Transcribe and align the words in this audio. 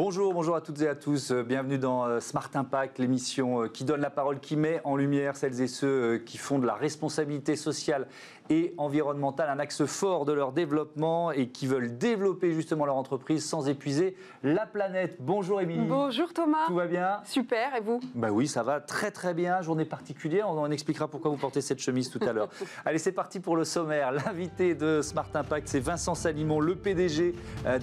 Bonjour, 0.00 0.32
bonjour 0.32 0.54
à 0.54 0.60
toutes 0.60 0.80
et 0.80 0.86
à 0.86 0.94
tous. 0.94 1.32
Euh, 1.32 1.42
bienvenue 1.42 1.76
dans 1.76 2.06
euh, 2.06 2.20
Smart 2.20 2.48
Impact, 2.54 3.00
l'émission 3.00 3.64
euh, 3.64 3.68
qui 3.68 3.82
donne 3.82 4.00
la 4.00 4.10
parole, 4.10 4.38
qui 4.38 4.54
met 4.54 4.80
en 4.84 4.94
lumière 4.94 5.34
celles 5.34 5.60
et 5.60 5.66
ceux 5.66 6.18
qui 6.18 6.38
font 6.38 6.60
de 6.60 6.66
la 6.66 6.74
responsabilité 6.74 7.56
sociale 7.56 8.06
et 8.48 8.74
environnementale 8.78 9.50
un 9.50 9.58
axe 9.58 9.84
fort 9.86 10.24
de 10.24 10.32
leur 10.32 10.52
développement 10.52 11.32
et 11.32 11.48
qui 11.48 11.66
veulent 11.66 11.98
développer 11.98 12.52
justement 12.52 12.86
leur 12.86 12.94
entreprise 12.94 13.44
sans 13.44 13.68
épuiser 13.68 14.16
la 14.44 14.66
planète. 14.66 15.16
Bonjour 15.18 15.60
Émilie. 15.60 15.84
Bonjour 15.84 16.32
Thomas. 16.32 16.68
Tout 16.68 16.76
va 16.76 16.86
bien? 16.86 17.18
Super, 17.24 17.74
et 17.74 17.80
vous? 17.80 18.00
Bah 18.14 18.30
oui, 18.30 18.46
ça 18.46 18.62
va 18.62 18.80
très 18.80 19.10
très 19.10 19.34
bien. 19.34 19.60
Journée 19.62 19.84
particulière, 19.84 20.48
on 20.48 20.58
en 20.58 20.70
expliquera 20.70 21.08
pourquoi 21.08 21.32
vous 21.32 21.36
portez 21.36 21.60
cette 21.60 21.80
chemise 21.80 22.08
tout 22.08 22.20
à 22.22 22.32
l'heure. 22.32 22.48
Allez, 22.86 22.98
c'est 22.98 23.12
parti 23.12 23.40
pour 23.40 23.56
le 23.56 23.64
sommaire. 23.64 24.12
L'invité 24.12 24.76
de 24.76 25.02
Smart 25.02 25.28
Impact, 25.34 25.66
c'est 25.66 25.80
Vincent 25.80 26.14
Salimon, 26.14 26.60
le 26.60 26.76
PDG 26.76 27.34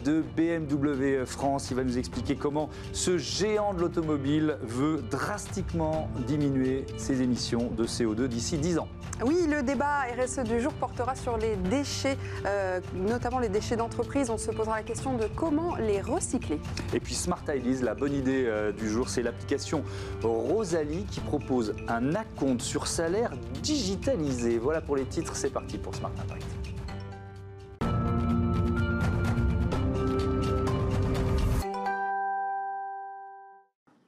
de 0.04 0.24
BMW 0.36 1.26
France. 1.26 1.70
Il 1.70 1.76
va 1.76 1.84
nous 1.84 1.98
expliquer 1.98 2.05
comment 2.40 2.70
ce 2.92 3.18
géant 3.18 3.74
de 3.74 3.82
l'automobile 3.82 4.58
veut 4.62 5.02
drastiquement 5.10 6.10
diminuer 6.28 6.86
ses 6.98 7.22
émissions 7.22 7.72
de 7.78 7.86
CO2 7.86 8.28
d'ici 8.28 8.58
10 8.58 8.80
ans. 8.80 8.88
Oui, 9.24 9.48
le 9.48 9.64
débat 9.64 10.04
RSE 10.18 10.40
du 10.40 10.60
jour 10.60 10.74
portera 10.74 11.16
sur 11.16 11.38
les 11.38 11.56
déchets, 11.56 12.18
euh, 12.46 12.82
notamment 12.96 13.40
les 13.40 13.50
déchets 13.50 13.78
d'entreprise. 13.78 14.30
On 14.30 14.38
se 14.38 14.52
posera 14.52 14.78
la 14.78 14.84
question 14.84 15.16
de 15.16 15.26
comment 15.36 15.76
les 15.76 16.02
recycler. 16.02 16.60
Et 16.94 17.00
puis 17.00 17.14
Smart 17.14 17.44
Ideas, 17.48 17.82
la 17.84 17.96
bonne 17.96 18.14
idée 18.14 18.46
euh, 18.46 18.72
du 18.72 18.90
jour, 18.90 19.08
c'est 19.08 19.24
l'application 19.24 19.84
Rosalie 20.22 21.06
qui 21.06 21.22
propose 21.22 21.74
un 21.88 22.14
acompte 22.16 22.62
sur 22.62 22.88
salaire 22.88 23.32
digitalisé. 23.64 24.58
Voilà 24.58 24.82
pour 24.82 24.96
les 24.96 25.06
titres, 25.06 25.36
c'est 25.36 25.52
parti 25.52 25.78
pour 25.78 25.96
Smart 25.96 26.12
Impact. 26.22 26.65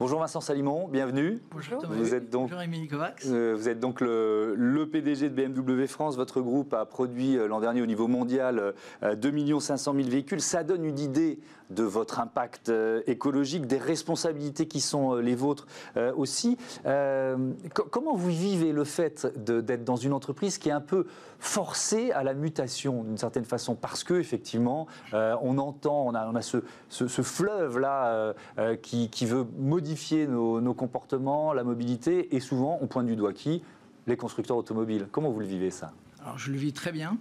Bonjour 0.07 0.21
Vincent 0.21 0.39
Salimon, 0.39 0.87
bienvenue. 0.87 1.41
Bonjour 1.51 1.81
Thomas. 1.81 1.95
Vous 1.97 2.15
êtes 2.15 2.29
donc, 2.29 2.43
Bonjour 2.43 2.61
Émilie 2.61 2.87
Kovacs. 2.87 3.23
euh, 3.25 3.53
vous 3.57 3.67
êtes 3.67 3.81
donc 3.81 3.99
le, 3.99 4.55
le 4.55 4.87
PDG 4.89 5.29
de 5.29 5.35
BMW 5.35 5.85
France. 5.85 6.15
Votre 6.15 6.39
groupe 6.39 6.73
a 6.73 6.85
produit 6.85 7.37
euh, 7.37 7.49
l'an 7.49 7.59
dernier 7.59 7.81
au 7.81 7.85
niveau 7.85 8.07
mondial 8.07 8.73
euh, 9.03 9.15
2 9.15 9.59
500 9.59 9.93
000 9.95 10.07
véhicules. 10.07 10.39
Ça 10.39 10.63
donne 10.63 10.85
une 10.85 10.97
idée 10.97 11.39
de 11.69 11.83
votre 11.83 12.19
impact 12.19 12.69
euh, 12.69 13.01
écologique, 13.07 13.65
des 13.65 13.77
responsabilités 13.77 14.67
qui 14.67 14.79
sont 14.79 15.15
euh, 15.15 15.21
les 15.21 15.35
vôtres 15.35 15.67
euh, 15.97 16.13
aussi. 16.15 16.57
Co- 16.83 17.87
comment 17.89 18.15
vous 18.15 18.29
vivez 18.29 18.71
le 18.71 18.83
fait 18.83 19.27
d'être 19.37 19.83
dans 19.83 19.95
une 19.95 20.13
entreprise 20.13 20.57
qui 20.57 20.69
est 20.69 20.73
un 20.73 20.81
peu 20.81 21.05
forcée 21.39 22.11
à 22.11 22.23
la 22.23 22.33
mutation 22.33 23.03
d'une 23.03 23.17
certaine 23.17 23.45
façon? 23.45 23.75
Parce 23.75 24.03
que 24.03 24.13
effectivement, 24.15 24.87
on 25.13 25.57
entend, 25.57 26.07
on 26.07 26.15
a, 26.15 26.41
ce, 26.41 26.57
euh, 26.57 28.33
euh, 28.57 28.75
qui, 28.75 29.25
veut 29.25 29.45
modifier 29.57 30.27
nos 30.27 30.73
comportements, 30.73 31.53
la 31.53 31.63
mobilité, 31.63 32.35
et 32.35 32.39
souvent 32.39 32.79
on 32.81 32.87
pointe 32.87 33.05
du 33.05 33.15
doigt 33.15 33.33
qui? 33.33 33.63
Les 34.07 34.15
constructeurs 34.15 34.57
automobiles. 34.57 35.07
Comment 35.11 35.31
vous 35.31 35.41
le 35.41 35.45
vivez 35.45 35.69
ça? 35.69 35.91
Alors 36.23 36.37
je 36.37 36.51
le 36.51 36.57
vis 36.57 36.73
très 36.73 36.91
bien. 36.91 37.17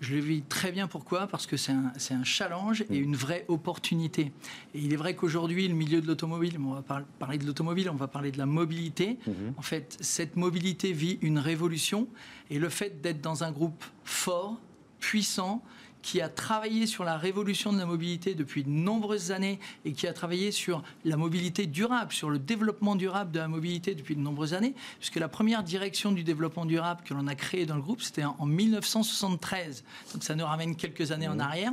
Je 0.00 0.14
le 0.14 0.20
vis 0.20 0.42
très 0.42 0.70
bien 0.70 0.86
pourquoi? 0.86 1.26
Parce 1.26 1.46
que 1.46 1.56
c'est 1.56 1.72
un, 1.72 2.24
challenge 2.24 2.84
et 2.90 2.96
une 2.96 3.16
vraie 3.16 3.44
opportunité. 3.48 4.32
Et 4.74 4.80
il 4.80 4.92
est 4.92 4.96
vrai 4.96 5.14
qu'aujourd'hui, 5.16 5.66
le 5.66 5.74
milieu 5.74 6.00
de 6.00 6.06
l'automobile, 6.06 6.56
on 6.64 6.74
va 6.74 6.82
par- 6.82 7.02
parler 7.18 7.38
de 7.38 7.44
l'automobile, 7.46 7.90
on 7.90 7.94
va 7.96 8.06
parler 8.06 8.30
de 8.30 8.38
la 8.38 8.46
mobilité. 8.46 9.18
En 9.56 9.62
fait, 9.62 9.96
cette 10.00 10.36
mobilité 10.36 10.92
vit 10.92 11.18
une 11.20 11.38
révolution 11.38 12.06
et 12.50 12.58
le 12.58 12.68
fait 12.68 13.00
d'être 13.00 13.20
dans 13.20 13.42
un 13.42 13.50
groupe 13.50 13.84
fort, 14.04 14.60
puissant, 15.00 15.62
qui 16.02 16.20
a 16.20 16.28
travaillé 16.28 16.86
sur 16.86 17.04
la 17.04 17.18
révolution 17.18 17.72
de 17.72 17.78
la 17.78 17.86
mobilité 17.86 18.34
depuis 18.34 18.64
de 18.64 18.70
nombreuses 18.70 19.30
années 19.30 19.58
et 19.84 19.92
qui 19.92 20.06
a 20.06 20.12
travaillé 20.12 20.52
sur 20.52 20.82
la 21.04 21.16
mobilité 21.16 21.66
durable, 21.66 22.12
sur 22.12 22.30
le 22.30 22.38
développement 22.38 22.96
durable 22.96 23.30
de 23.30 23.38
la 23.38 23.48
mobilité 23.48 23.94
depuis 23.94 24.16
de 24.16 24.20
nombreuses 24.20 24.54
années, 24.54 24.74
puisque 24.98 25.16
la 25.16 25.28
première 25.28 25.62
direction 25.62 26.12
du 26.12 26.24
développement 26.24 26.64
durable 26.64 27.02
que 27.04 27.12
l'on 27.12 27.26
a 27.26 27.34
créée 27.34 27.66
dans 27.66 27.76
le 27.76 27.82
groupe, 27.82 28.00
c'était 28.00 28.24
en 28.24 28.38
en 28.38 28.46
1973. 28.46 29.84
Donc 30.12 30.24
ça 30.24 30.34
nous 30.34 30.46
ramène 30.46 30.76
quelques 30.76 31.12
années 31.12 31.28
en 31.28 31.38
arrière. 31.38 31.72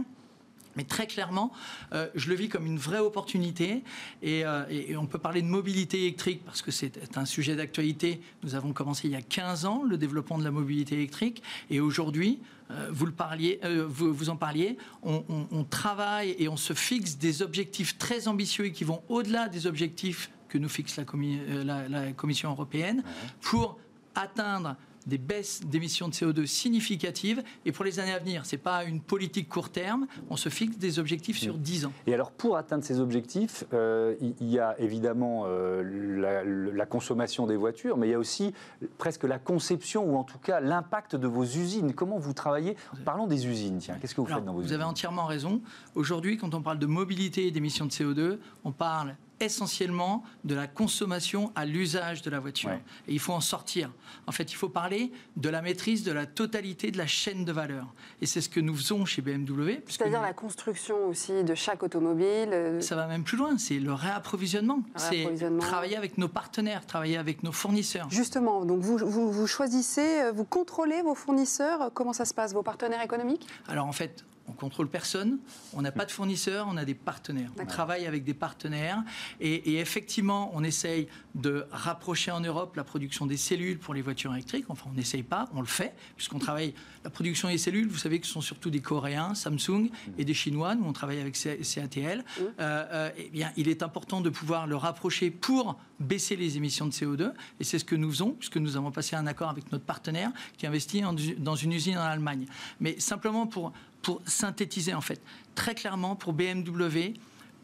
Mais 0.75 0.83
très 0.83 1.07
clairement, 1.07 1.51
euh, 1.93 2.07
je 2.15 2.29
le 2.29 2.35
vis 2.35 2.49
comme 2.49 2.65
une 2.65 2.77
vraie 2.77 2.99
opportunité. 2.99 3.83
Et, 4.21 4.45
euh, 4.45 4.65
et- 4.69 4.95
on 4.97 5.05
peut 5.05 5.17
parler 5.19 5.41
de 5.41 5.47
mobilité 5.47 6.01
électrique 6.01 6.41
parce 6.45 6.61
que 6.61 6.71
c'est 6.71 7.17
un 7.17 7.25
sujet 7.25 7.55
d'actualité. 7.55 8.19
Nous 8.43 8.55
avons 8.55 8.73
commencé 8.73 9.07
il 9.07 9.11
y 9.11 9.15
a 9.15 9.21
15 9.21 9.65
ans 9.65 9.83
le 9.83 9.97
développement 9.97 10.37
de 10.37 10.43
la 10.43 10.51
mobilité 10.51 10.95
électrique. 10.95 11.41
Et 11.69 11.79
aujourd'hui, 11.79 12.39
euh, 12.71 12.89
vous, 12.91 13.05
le 13.05 13.11
parliez, 13.11 13.59
vous, 13.87 14.13
vous 14.13 14.29
en 14.29 14.35
parliez, 14.35 14.77
on, 15.03 15.23
on- 15.29 15.47
on 15.51 15.63
travaille 15.63 16.35
et 16.39 16.49
on 16.49 16.57
se 16.57 16.73
fixe 16.73 17.17
des 17.17 17.41
objectifs 17.41 17.97
très 17.97 18.27
ambitieux 18.27 18.65
et 18.65 18.71
qui 18.71 18.83
vont 18.83 19.01
au-delà 19.09 19.47
des 19.47 19.67
objectifs 19.67 20.29
que 20.49 20.57
nous 20.57 20.69
fixe 20.69 20.97
la, 20.97 21.03
commi- 21.03 21.39
la- 21.63 21.87
la 21.87 22.11
Commission 22.11 22.51
européenne 22.51 23.03
pour 23.41 23.77
atteindre 24.13 24.75
des 25.05 25.17
baisses 25.17 25.61
d'émissions 25.65 26.07
de 26.07 26.13
CO2 26.13 26.45
significatives. 26.45 27.43
Et 27.65 27.71
pour 27.71 27.85
les 27.85 27.99
années 27.99 28.13
à 28.13 28.19
venir, 28.19 28.45
ce 28.45 28.55
n'est 28.55 28.61
pas 28.61 28.83
une 28.83 29.01
politique 29.01 29.47
court 29.49 29.69
terme, 29.69 30.07
on 30.29 30.35
se 30.37 30.49
fixe 30.49 30.77
des 30.77 30.99
objectifs 30.99 31.37
sur 31.37 31.57
10 31.57 31.85
ans. 31.85 31.93
Et 32.07 32.13
alors, 32.13 32.31
pour 32.31 32.57
atteindre 32.57 32.83
ces 32.83 32.99
objectifs, 32.99 33.63
euh, 33.73 34.15
il 34.39 34.49
y 34.49 34.59
a 34.59 34.79
évidemment 34.79 35.43
euh, 35.45 35.83
la, 36.19 36.43
la 36.43 36.85
consommation 36.85 37.45
des 37.45 37.55
voitures, 37.55 37.97
mais 37.97 38.07
il 38.07 38.11
y 38.11 38.15
a 38.15 38.19
aussi 38.19 38.53
presque 38.97 39.23
la 39.23 39.39
conception, 39.39 40.05
ou 40.05 40.17
en 40.17 40.23
tout 40.23 40.39
cas 40.39 40.59
l'impact 40.59 41.15
de 41.15 41.27
vos 41.27 41.43
usines. 41.43 41.93
Comment 41.93 42.17
vous 42.17 42.33
travaillez? 42.33 42.75
Parlons 43.03 43.27
des 43.27 43.47
usines, 43.47 43.77
tiens. 43.79 43.97
Qu'est-ce 44.01 44.15
que 44.15 44.21
vous 44.21 44.27
Alors, 44.27 44.39
faites 44.39 44.45
dans 44.45 44.53
vos 44.53 44.59
vous 44.59 44.65
usines? 44.65 44.75
avez 44.75 44.83
entièrement 44.89 45.25
raison. 45.25 45.61
Aujourd'hui, 45.95 46.37
quand 46.37 46.53
on 46.53 46.61
parle 46.61 46.79
de 46.79 46.85
mobilité 46.85 47.47
et 47.47 47.51
d'émissions 47.51 47.85
de 47.85 47.91
CO2, 47.91 48.37
on 48.63 48.71
parle 48.71 49.15
essentiellement 49.39 50.23
de 50.43 50.55
la 50.55 50.67
consommation 50.67 51.51
à 51.55 51.65
l'usage 51.65 52.21
de 52.21 52.29
la 52.29 52.39
voiture. 52.39 52.69
Ouais. 52.69 52.81
Et 53.07 53.13
il 53.13 53.19
faut 53.19 53.33
en 53.33 53.41
sortir. 53.41 53.91
En 54.27 54.31
fait, 54.31 54.51
il 54.51 54.55
faut 54.55 54.69
parler 54.69 55.11
de 55.37 55.49
la 55.49 55.61
maîtrise 55.61 56.03
de 56.03 56.11
la 56.11 56.25
totalité 56.25 56.91
de 56.91 56.97
la 56.97 57.07
chaîne 57.07 57.45
de 57.45 57.51
valeur. 57.51 57.93
Et 58.21 58.25
c'est 58.25 58.41
ce 58.41 58.49
que 58.49 58.59
nous 58.59 58.75
faisons 58.75 59.05
chez 59.05 59.21
BMW. 59.21 59.81
puisque 59.83 59.99
C'est-à-dire 60.01 60.19
nous- 60.19 60.25
la 60.25 60.33
construction 60.33 61.07
aussi 61.07 61.43
de 61.43 61.55
chaque 61.55 61.83
automobile. 61.83 62.49
euh, 62.51 62.81
Ça 62.81 62.95
va 62.95 63.07
même 63.07 63.23
plus 63.23 63.37
loin, 63.37 63.57
c'est 63.57 63.79
le 63.79 63.93
réapprovisionnement. 63.93 64.81
C'est 64.95 65.09
Réapprovisionnement. 65.11 65.59
travailler 65.61 65.97
avec 65.97 66.17
nos 66.17 66.27
partenaires, 66.27 66.85
travailler 66.85 67.17
avec 67.17 67.43
nos 67.43 67.51
fournisseurs. 67.51 68.09
Justement, 68.09 68.65
donc 68.65 68.81
vous, 68.81 68.97
vous, 68.97 69.31
vous 69.31 69.47
choisissez, 69.47 70.21
euh, 70.21 70.31
vous 70.31 70.45
contrôlez 70.45 71.01
vos 71.01 71.15
fournisseurs. 71.15 71.91
Comment 71.93 72.13
ça 72.13 72.25
se 72.25 72.33
passe 72.33 72.53
Vos 72.53 72.63
partenaires 72.63 73.01
économiques? 73.01 73.47
Alors 73.67 73.85
en 73.87 73.91
fait, 73.91 74.23
on 74.47 74.51
contrôle 74.53 74.87
personne, 74.87 75.39
on 75.73 75.81
n'a 75.81 75.91
pas 75.91 76.05
de 76.05 76.11
fournisseurs, 76.11 76.67
on 76.69 76.77
a 76.77 76.85
des 76.85 76.93
partenaires. 76.93 77.51
On 77.59 77.65
travaille 77.65 78.05
avec 78.05 78.23
des 78.23 78.33
partenaires 78.33 79.03
et, 79.39 79.53
et 79.73 79.79
effectivement, 79.79 80.51
on 80.53 80.63
essaye 80.63 81.07
de 81.33 81.65
rapprocher 81.71 82.31
en 82.31 82.39
Europe 82.41 82.75
la 82.75 82.83
production 82.83 83.25
des 83.25 83.37
cellules 83.37 83.79
pour 83.79 83.93
les 83.93 84.01
voitures 84.01 84.33
électriques. 84.33 84.65
Enfin, 84.69 84.85
on 84.91 84.95
n'essaye 84.95 85.23
pas, 85.23 85.49
on 85.53 85.61
le 85.61 85.67
fait, 85.67 85.93
puisqu'on 86.15 86.39
travaille 86.39 86.73
la 87.03 87.09
production 87.09 87.47
des 87.49 87.57
cellules. 87.57 87.87
Vous 87.87 87.97
savez 87.97 88.19
que 88.19 88.27
ce 88.27 88.33
sont 88.33 88.41
surtout 88.41 88.69
des 88.69 88.81
Coréens, 88.81 89.33
Samsung, 89.35 89.89
et 90.17 90.25
des 90.25 90.33
Chinois. 90.33 90.75
Nous, 90.75 90.85
on 90.85 90.93
travaille 90.93 91.19
avec 91.19 91.35
CATL. 91.35 92.23
Euh, 92.39 92.51
euh, 92.59 93.09
eh 93.17 93.29
bien, 93.29 93.51
il 93.57 93.67
est 93.67 93.83
important 93.83 94.21
de 94.21 94.29
pouvoir 94.29 94.67
le 94.67 94.75
rapprocher 94.75 95.31
pour 95.31 95.77
baisser 95.99 96.35
les 96.35 96.57
émissions 96.57 96.85
de 96.85 96.91
CO2. 96.91 97.31
Et 97.59 97.63
c'est 97.63 97.79
ce 97.79 97.85
que 97.85 97.95
nous 97.95 98.09
faisons, 98.11 98.31
puisque 98.31 98.57
nous 98.57 98.77
avons 98.77 98.91
passé 98.91 99.15
un 99.15 99.27
accord 99.27 99.49
avec 99.49 99.71
notre 99.71 99.85
partenaire 99.85 100.31
qui 100.57 100.67
investit 100.67 101.03
en- 101.03 101.15
dans 101.37 101.55
une 101.55 101.73
usine 101.73 101.97
en 101.97 102.01
Allemagne. 102.01 102.45
Mais 102.79 102.99
simplement 102.99 103.47
pour, 103.47 103.71
pour 104.05 104.21
synthétiser, 104.27 104.93
en 104.93 105.01
fait, 105.01 105.19
très 105.55 105.73
clairement, 105.73 106.15
pour 106.15 106.31
BMW, 106.33 107.15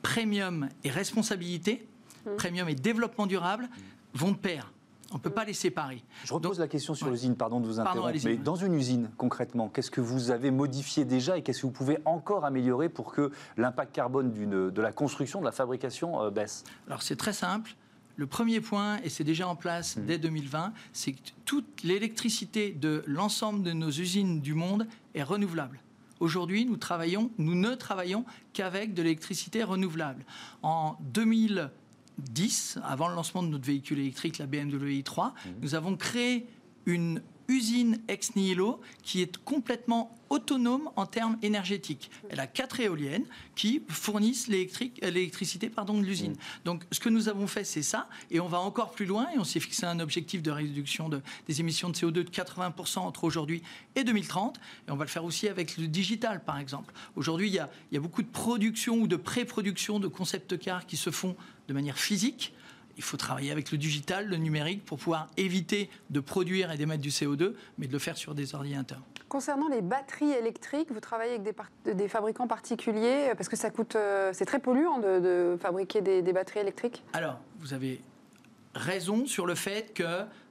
premium 0.02 0.70
et 0.84 0.90
responsabilité, 0.90 1.86
premium 2.36 2.68
et 2.68 2.74
développement 2.74 3.28
durable 3.28 3.70
vont 4.16 4.32
de 4.32 4.38
pair. 4.38 4.72
On 5.12 5.18
ne 5.18 5.20
peut 5.22 5.30
pas 5.30 5.46
les 5.46 5.54
séparer. 5.54 6.02
Je 6.24 6.34
repose 6.34 6.58
Donc- 6.58 6.60
la 6.62 6.68
question 6.68 6.96
sur 6.96 7.06
Ouais. 7.06 7.12
l'usine, 7.14 7.36
pardon 7.36 7.60
de 7.60 7.68
vous 7.68 7.80
interrompre. 7.80 8.12
mais 8.24 8.38
dans 8.38 8.56
une 8.56 8.74
usine, 8.74 9.12
concrètement, 9.18 9.70
qu'est-ce 9.70 9.92
que 9.92 10.02
vous 10.02 10.32
avez 10.32 10.50
modifié 10.50 11.06
déjà 11.06 11.38
et 11.38 11.44
qu'est-ce 11.44 11.62
que 11.62 11.68
vous 11.68 11.72
pouvez 11.72 12.00
encore 12.06 12.44
améliorer 12.44 12.90
pour 12.90 13.14
que 13.14 13.30
l'impact 13.56 13.94
carbone 13.94 14.32
d'une- 14.32 14.72
de 14.72 14.82
la 14.82 14.92
construction, 14.92 15.42
de 15.42 15.46
la 15.46 15.52
fabrication 15.52 16.24
euh, 16.24 16.32
baisse? 16.32 16.64
Alors 16.88 17.04
c'est 17.04 17.18
très 17.18 17.34
simple. 17.34 17.76
Le 18.16 18.26
premier 18.26 18.62
point, 18.62 18.98
et 19.04 19.10
c'est 19.10 19.24
déjà 19.24 19.48
en 19.48 19.56
place 19.56 19.96
Mmh. 19.98 20.06
dès 20.08 20.18
2020, 20.18 20.74
c'est 20.92 21.12
que 21.12 21.20
toute 21.46 21.84
l'électricité 21.84 22.72
de 22.72 23.04
l'ensemble 23.06 23.62
de 23.62 23.74
nos 23.74 23.92
usines 23.92 24.42
du 24.42 24.56
monde 24.56 24.88
est 25.14 25.24
renouvelable. 25.24 25.80
Aujourd'hui, 26.22 26.66
nous, 26.66 26.78
travaillons, 26.78 27.32
nous 27.40 27.56
ne 27.56 27.74
travaillons 27.74 28.26
qu'avec 28.54 28.94
de 28.94 29.02
l'électricité 29.02 29.64
renouvelable. 29.64 30.24
En 30.62 30.96
2010, 31.02 32.78
avant 32.84 33.10
le 33.10 33.16
lancement 33.16 33.42
de 33.42 33.48
notre 33.48 33.66
véhicule 33.66 33.98
électrique, 33.98 34.38
la 34.38 34.46
BMW 34.46 35.02
i3, 35.02 35.32
nous 35.62 35.74
avons 35.74 35.98
créé 35.98 36.46
une 36.86 37.24
usine 37.52 38.00
ex 38.08 38.36
nihilo 38.36 38.80
qui 39.04 39.22
est 39.22 39.38
complètement 39.38 40.18
autonome 40.30 40.90
en 40.96 41.06
termes 41.06 41.38
énergétiques. 41.42 42.10
Elle 42.30 42.40
a 42.40 42.48
quatre 42.48 42.80
éoliennes 42.80 43.26
qui 43.56 43.84
fournissent 43.90 44.48
l'électricité 44.48 45.68
de 45.70 46.02
l'usine. 46.02 46.36
Donc 46.64 46.84
ce 46.92 47.02
que 47.02 47.10
nous 47.10 47.28
avons 47.28 47.48
fait, 47.48 47.66
c'est 47.66 47.82
ça, 47.82 48.08
et 48.30 48.40
on 48.40 48.48
va 48.48 48.60
encore 48.60 48.92
plus 48.92 49.06
loin, 49.06 49.28
et 49.36 49.40
on 49.40 49.44
s'est 49.44 49.60
fixé 49.60 49.86
un 49.86 50.00
objectif 50.00 50.42
de 50.42 50.52
réduction 50.52 51.10
de, 51.10 51.22
des 51.48 51.60
émissions 51.60 51.90
de 51.90 51.96
CO2 51.96 52.12
de 52.12 52.24
80% 52.24 53.00
entre 53.00 53.26
aujourd'hui 53.26 53.62
et 53.96 54.06
2030, 54.06 54.58
et 54.88 54.92
on 54.92 54.96
va 54.96 55.04
le 55.04 55.10
faire 55.10 55.26
aussi 55.26 55.50
avec 55.50 55.78
le 55.78 55.88
digital, 55.88 56.42
par 56.44 56.58
exemple. 56.60 56.94
Aujourd'hui, 57.18 57.50
il, 57.50 57.68
il 57.92 57.96
y 57.96 57.98
a 57.98 58.02
beaucoup 58.02 58.24
de 58.24 58.30
production 58.30 58.96
ou 58.96 59.08
de 59.08 59.18
pré-production 59.18 60.00
de 60.00 60.08
concept 60.08 60.58
cars 60.58 60.86
qui 60.86 60.96
se 60.96 61.10
font 61.10 61.36
de 61.68 61.74
manière 61.74 61.98
physique 61.98 62.54
il 62.98 63.04
faut 63.04 63.18
travailler 63.18 63.52
avec 63.52 63.72
le 63.72 63.78
digital, 63.78 64.28
le 64.28 64.38
numérique, 64.38 64.86
pour 64.86 64.98
pouvoir 64.98 65.28
éviter 65.38 65.90
de 66.10 66.20
produire 66.20 66.72
et 66.72 66.78
d'émettre 66.78 67.02
du 67.02 67.10
CO2, 67.10 67.54
mais 67.78 67.88
de 67.88 67.94
le 67.94 68.00
faire 68.00 68.18
sur 68.18 68.36
des 68.36 68.56
ordinateurs. 68.56 69.02
Concernant 69.32 69.70
les 69.70 69.82
batteries 69.82 70.32
électriques, 70.32 70.92
vous 70.92 71.00
travaillez 71.00 71.36
avec 71.36 71.96
des, 71.96 72.08
fabricants 72.10 72.48
particuliers 72.48 73.30
euh, 73.30 73.36
parce 73.36 73.48
que 73.48 73.56
ça 73.56 73.70
coûte, 73.70 73.96
euh, 73.96 74.32
c'est 74.34 74.44
très 74.44 74.60
polluant 74.60 75.00
de, 75.00 75.58
fabriquer 75.62 76.02
des, 76.02 76.34
batteries 76.34 76.60
électriques. 76.60 77.04
Alors, 77.14 77.40
vous 77.60 77.74
avez 77.74 78.02
raison 78.76 79.26
sur 79.26 79.46
le 79.46 79.56
fait 79.56 79.94
qu'il 79.94 80.06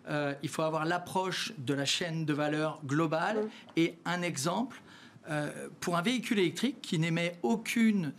euh, 0.08 0.34
faut 0.48 0.62
avoir 0.62 0.86
l'approche 0.86 1.52
de 1.58 1.74
la 1.74 1.84
chaîne 1.84 2.24
de 2.24 2.32
valeur 2.32 2.80
globale. 2.86 3.48
Et 3.76 3.96
un 4.06 4.22
exemple, 4.22 4.80
pour 5.80 5.96
un 5.96 6.02
véhicule 6.02 6.38
électrique 6.38 6.80
qui 6.80 6.98
n'émet 6.98 7.36
aucune, 7.42 8.12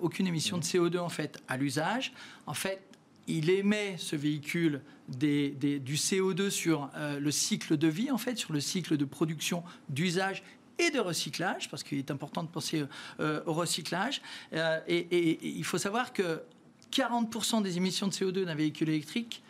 aucune 0.00 0.26
émission 0.26 0.56
de 0.58 0.64
CO2 0.64 0.98
en 0.98 1.10
fait 1.10 1.38
à 1.48 1.56
l'usage, 1.56 2.14
en 2.46 2.54
fait, 2.54 2.80
il 3.26 3.50
émet 3.50 3.96
ce 3.98 4.16
véhicule 4.16 4.82
du 5.08 5.94
CO2 5.96 6.50
sur 6.50 6.90
euh, 6.96 7.20
le 7.20 7.30
cycle 7.30 7.76
de 7.76 7.88
vie, 7.88 8.10
en 8.10 8.18
fait, 8.18 8.36
sur 8.36 8.52
le 8.52 8.60
cycle 8.60 8.96
de 8.96 9.04
production, 9.04 9.62
d'usage 9.88 10.42
et 10.78 10.90
de 10.90 10.98
recyclage, 10.98 11.70
parce 11.70 11.82
qu'il 11.82 11.98
est 11.98 12.10
important 12.10 12.42
de 12.42 12.48
penser 12.48 12.84
euh, 13.20 13.40
au 13.46 13.52
recyclage. 13.52 14.22
Euh, 14.52 14.80
et, 14.88 15.38
il 15.56 15.64
faut 15.64 15.78
savoir 15.78 16.12
que 16.12 16.42
40% 16.90 17.62
des 17.62 17.76
émissions 17.76 18.06
de 18.06 18.12
CO2 18.12 18.44
d'un 18.44 18.54
véhicule 18.54 18.88
électrique 18.88 19.42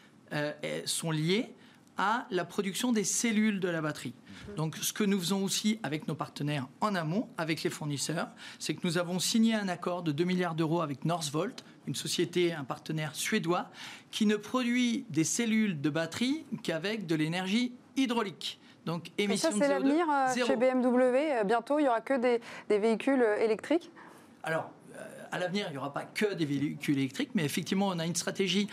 sont 0.86 1.10
liées 1.10 1.52
à 1.98 2.26
la 2.30 2.46
production 2.46 2.90
des 2.90 3.04
cellules 3.04 3.60
de 3.60 3.68
la 3.68 3.82
batterie. 3.82 4.14
Donc 4.56 4.76
ce 4.76 4.92
que 4.92 5.04
nous 5.04 5.18
faisons 5.18 5.44
aussi 5.44 5.78
avec 5.82 6.08
nos 6.08 6.14
partenaires 6.14 6.66
en 6.80 6.94
amont, 6.94 7.28
avec 7.36 7.62
les 7.62 7.70
fournisseurs, 7.70 8.28
c'est 8.58 8.74
que 8.74 8.80
nous 8.84 8.96
avons 8.96 9.18
signé 9.18 9.54
un 9.54 9.68
accord 9.68 10.02
de 10.02 10.12
2 10.12 10.24
milliards 10.24 10.54
d'euros 10.54 10.80
avec 10.80 11.04
Northvolt 11.04 11.64
une 11.86 11.94
société, 11.94 12.52
un 12.52 12.64
partenaire 12.64 13.14
suédois, 13.14 13.68
qui 14.10 14.26
ne 14.26 14.36
produit 14.36 15.04
des 15.10 15.24
cellules 15.24 15.80
de 15.80 15.90
batterie 15.90 16.44
qu'avec 16.62 17.06
de 17.06 17.14
l'énergie 17.14 17.72
hydraulique. 17.96 18.60
Donc 18.84 19.10
émission 19.18 19.50
Et 19.50 19.52
ça, 19.52 19.58
c'est 19.58 19.68
l'avenir 19.68 20.06
euh, 20.10 20.46
chez 20.46 20.56
BMW. 20.56 21.16
Euh, 21.16 21.44
bientôt, 21.44 21.78
il 21.78 21.82
n'y 21.82 21.88
aura 21.88 22.00
que 22.00 22.14
des, 22.14 22.40
véhicules 22.68 23.22
euh, 23.22 23.36
électriques? 23.38 23.90
Alors, 24.42 24.70
à 25.30 25.38
l'avenir, 25.38 25.66
il 25.68 25.72
n'y 25.72 25.78
aura 25.78 25.94
pas 25.94 26.04
que 26.04 26.34
des 26.34 26.44
véhicules 26.44 26.98
électriques, 26.98 27.30
mais 27.34 27.44
effectivement, 27.44 27.88
on 27.88 27.98
a 27.98 28.04
une 28.04 28.16
stratégie. 28.16 28.68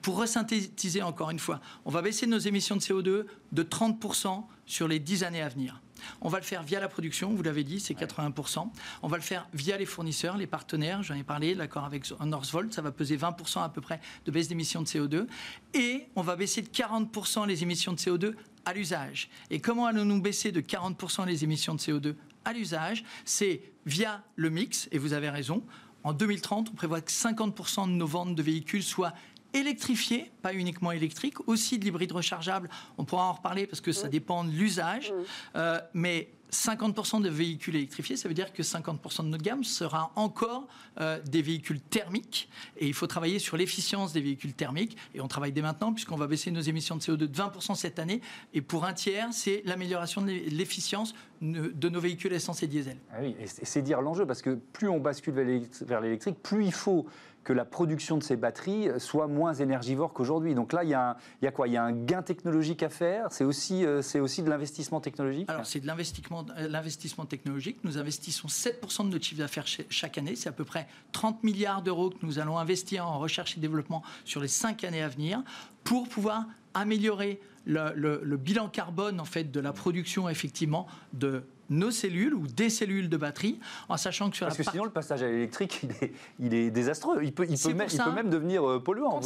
Pour 0.00 0.16
resynthétiser 0.16 1.02
encore 1.02 1.28
une 1.30 1.38
fois, 1.38 1.60
on 1.84 1.90
va 1.90 2.00
baisser 2.00 2.26
nos 2.26 2.38
émissions 2.38 2.76
de 2.76 2.80
CO2 2.80 3.26
de 3.52 3.62
30% 3.62 4.44
sur 4.64 4.88
les 4.88 4.98
10 4.98 5.24
années 5.24 5.42
à 5.42 5.48
venir. 5.48 5.82
On 6.20 6.28
va 6.28 6.38
le 6.38 6.44
faire 6.44 6.62
via 6.62 6.80
la 6.80 6.88
production, 6.88 7.32
vous 7.32 7.42
l'avez 7.42 7.64
dit, 7.64 7.80
c'est 7.80 7.94
80%. 7.94 8.68
On 9.02 9.08
va 9.08 9.16
le 9.16 9.22
faire 9.22 9.48
via 9.54 9.76
les 9.76 9.86
fournisseurs, 9.86 10.36
les 10.36 10.46
partenaires, 10.46 11.02
j'en 11.02 11.14
ai 11.14 11.22
parlé, 11.22 11.54
l'accord 11.54 11.84
avec 11.84 12.10
Northvolt, 12.20 12.72
ça 12.72 12.82
va 12.82 12.92
peser 12.92 13.16
20% 13.16 13.62
à 13.62 13.68
peu 13.68 13.80
près 13.80 14.00
de 14.24 14.30
baisse 14.30 14.48
d'émissions 14.48 14.82
de 14.82 14.86
CO2. 14.86 15.26
Et 15.74 16.08
on 16.16 16.22
va 16.22 16.36
baisser 16.36 16.62
de 16.62 16.68
40% 16.68 17.46
les 17.46 17.62
émissions 17.62 17.92
de 17.92 17.98
CO2 17.98 18.34
à 18.64 18.74
l'usage. 18.74 19.28
Et 19.50 19.60
comment 19.60 19.86
allons-nous 19.86 20.20
baisser 20.20 20.52
de 20.52 20.60
40% 20.60 21.26
les 21.26 21.44
émissions 21.44 21.74
de 21.74 21.80
CO2 21.80 22.14
à 22.44 22.52
l'usage? 22.52 23.04
C'est 23.24 23.62
via 23.86 24.22
le 24.34 24.50
mix, 24.50 24.88
et 24.92 24.98
vous 24.98 25.12
avez 25.12 25.30
raison. 25.30 25.62
En 26.02 26.12
2030, 26.12 26.70
on 26.70 26.74
prévoit 26.74 27.00
que 27.00 27.10
50% 27.10 27.86
de 27.86 27.92
nos 27.92 28.06
ventes 28.06 28.34
de 28.34 28.42
véhicules 28.42 28.82
soient 28.82 29.12
électrifié, 29.58 30.30
pas 30.42 30.54
uniquement 30.54 30.92
électrique, 30.92 31.48
aussi 31.48 31.78
de 31.78 31.84
l'hybride 31.84 32.12
rechargeable. 32.12 32.68
On 32.98 33.04
pourra 33.04 33.24
en 33.24 33.32
reparler 33.32 33.66
parce 33.66 33.80
que 33.80 33.92
ça 33.92 34.08
dépend 34.08 34.44
de 34.44 34.50
l'usage. 34.50 35.12
Euh, 35.56 35.80
mais 35.94 36.30
50% 36.52 37.22
de 37.22 37.28
véhicules 37.28 37.76
électrifiés, 37.76 38.16
ça 38.16 38.28
veut 38.28 38.34
dire 38.34 38.52
que 38.52 38.62
50% 38.62 39.22
de 39.24 39.28
notre 39.28 39.42
gamme 39.42 39.64
sera 39.64 40.12
encore 40.14 40.68
euh, 41.00 41.20
des 41.22 41.42
véhicules 41.42 41.80
thermiques. 41.80 42.48
Et 42.78 42.86
il 42.86 42.94
faut 42.94 43.06
travailler 43.06 43.38
sur 43.38 43.56
l'efficience 43.56 44.12
des 44.12 44.20
véhicules 44.20 44.54
thermiques. 44.54 44.96
Et 45.14 45.20
on 45.20 45.28
travaille 45.28 45.52
dès 45.52 45.62
maintenant, 45.62 45.92
puisqu'on 45.92 46.16
va 46.16 46.26
baisser 46.26 46.50
nos 46.50 46.60
émissions 46.60 46.96
de 46.96 47.02
CO2 47.02 47.16
de 47.16 47.26
20% 47.26 47.74
cette 47.74 47.98
année. 47.98 48.20
Et 48.54 48.62
pour 48.62 48.84
un 48.84 48.92
tiers, 48.92 49.28
c'est 49.32 49.62
l'amélioration 49.64 50.22
de 50.22 50.30
l'efficience 50.30 51.14
de 51.42 51.88
nos 51.88 52.00
véhicules 52.00 52.32
essence 52.32 52.62
et 52.62 52.66
diesel. 52.66 52.96
Ah 53.12 53.16
oui, 53.20 53.36
et 53.38 53.46
c'est 53.46 53.82
dire 53.82 54.00
l'enjeu, 54.00 54.24
parce 54.24 54.40
que 54.40 54.50
plus 54.50 54.88
on 54.88 55.00
bascule 55.00 55.34
vers 55.34 56.00
l'électrique, 56.00 56.36
plus 56.42 56.64
il 56.64 56.72
faut 56.72 57.06
que 57.46 57.52
la 57.52 57.64
production 57.64 58.18
de 58.18 58.24
ces 58.24 58.34
batteries 58.34 58.88
soit 58.98 59.28
moins 59.28 59.54
énergivore 59.54 60.12
qu'aujourd'hui. 60.12 60.56
Donc 60.56 60.72
là, 60.72 60.82
il 60.82 60.90
y, 60.90 60.94
a 60.94 61.16
il 61.40 61.44
y, 61.44 61.48
a 61.48 61.52
quoi? 61.52 61.68
Il 61.68 61.74
y 61.74 61.76
a 61.76 61.84
un 61.84 61.92
gain 61.92 62.20
technologique 62.20 62.82
à 62.82 62.88
faire? 62.88 63.28
C'est 63.30 63.44
aussi, 63.44 63.86
euh, 63.86 64.02
c'est 64.02 64.18
aussi 64.18 64.42
de 64.42 64.50
l'investissement 64.50 65.00
technologique? 65.00 65.48
Alors, 65.48 65.64
c'est 65.64 65.78
de 65.78 65.86
l'investissement, 65.86 66.44
euh, 66.58 67.24
technologique. 67.28 67.78
Nous 67.84 67.98
investissons 67.98 68.48
7% 68.48 69.04
de 69.04 69.10
notre 69.10 69.24
chiffre 69.24 69.38
d'affaires 69.38 69.66
chaque 69.88 70.18
année. 70.18 70.34
C'est 70.34 70.48
à 70.48 70.52
peu 70.52 70.64
près 70.64 70.88
30 71.12 71.44
milliards 71.44 71.82
d'euros 71.82 72.10
que 72.10 72.26
nous 72.26 72.40
allons 72.40 72.58
investir 72.58 73.06
en 73.06 73.20
recherche 73.20 73.56
et 73.56 73.60
développement 73.60 74.02
sur 74.24 74.40
les 74.40 74.48
5 74.48 74.82
années 74.82 75.02
à 75.02 75.08
venir 75.08 75.40
pour 75.84 76.08
pouvoir 76.08 76.46
améliorer 76.74 77.38
le, 77.64 77.92
le 77.94 78.36
bilan 78.36 78.68
carbone 78.68 79.20
en 79.20 79.24
fait 79.24 79.52
de 79.52 79.60
la 79.60 79.72
production 79.72 80.28
effectivement 80.28 80.88
de 81.12 81.44
nos 81.70 81.90
cellules 81.90 82.34
ou 82.34 82.46
des 82.46 82.70
cellules 82.70 83.08
de 83.08 83.16
batterie, 83.16 83.58
en 83.88 83.96
sachant 83.96 84.30
que 84.30 84.36
sur 84.36 84.46
Parce 84.46 84.58
que 84.58 84.64
sinon, 84.64 84.84
le 84.84 84.90
passage 84.90 85.22
à 85.22 85.28
l'électrique, 85.28 85.86
il 86.38 86.54
est, 86.54 86.70
désastreux. 86.70 87.22
Il 87.22 87.32
peut, 87.32 87.46
il 87.48 87.58
peut, 87.58 87.72
même, 87.72 87.88
il 87.90 87.98
peut 87.98 88.10
même, 88.12 88.30
devenir 88.30 88.68
euh, 88.68 88.82
polluant. 88.82 89.20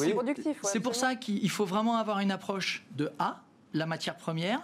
C'est 0.62 0.80
pour 0.80 0.94
ça 0.94 1.14
qu'il 1.14 1.50
faut 1.50 1.64
vraiment 1.64 1.96
avoir 1.96 2.20
une 2.20 2.30
approche 2.30 2.84
de 2.96 3.10
A, 3.18 3.42
la 3.72 3.86
matière 3.86 4.16
première, 4.16 4.60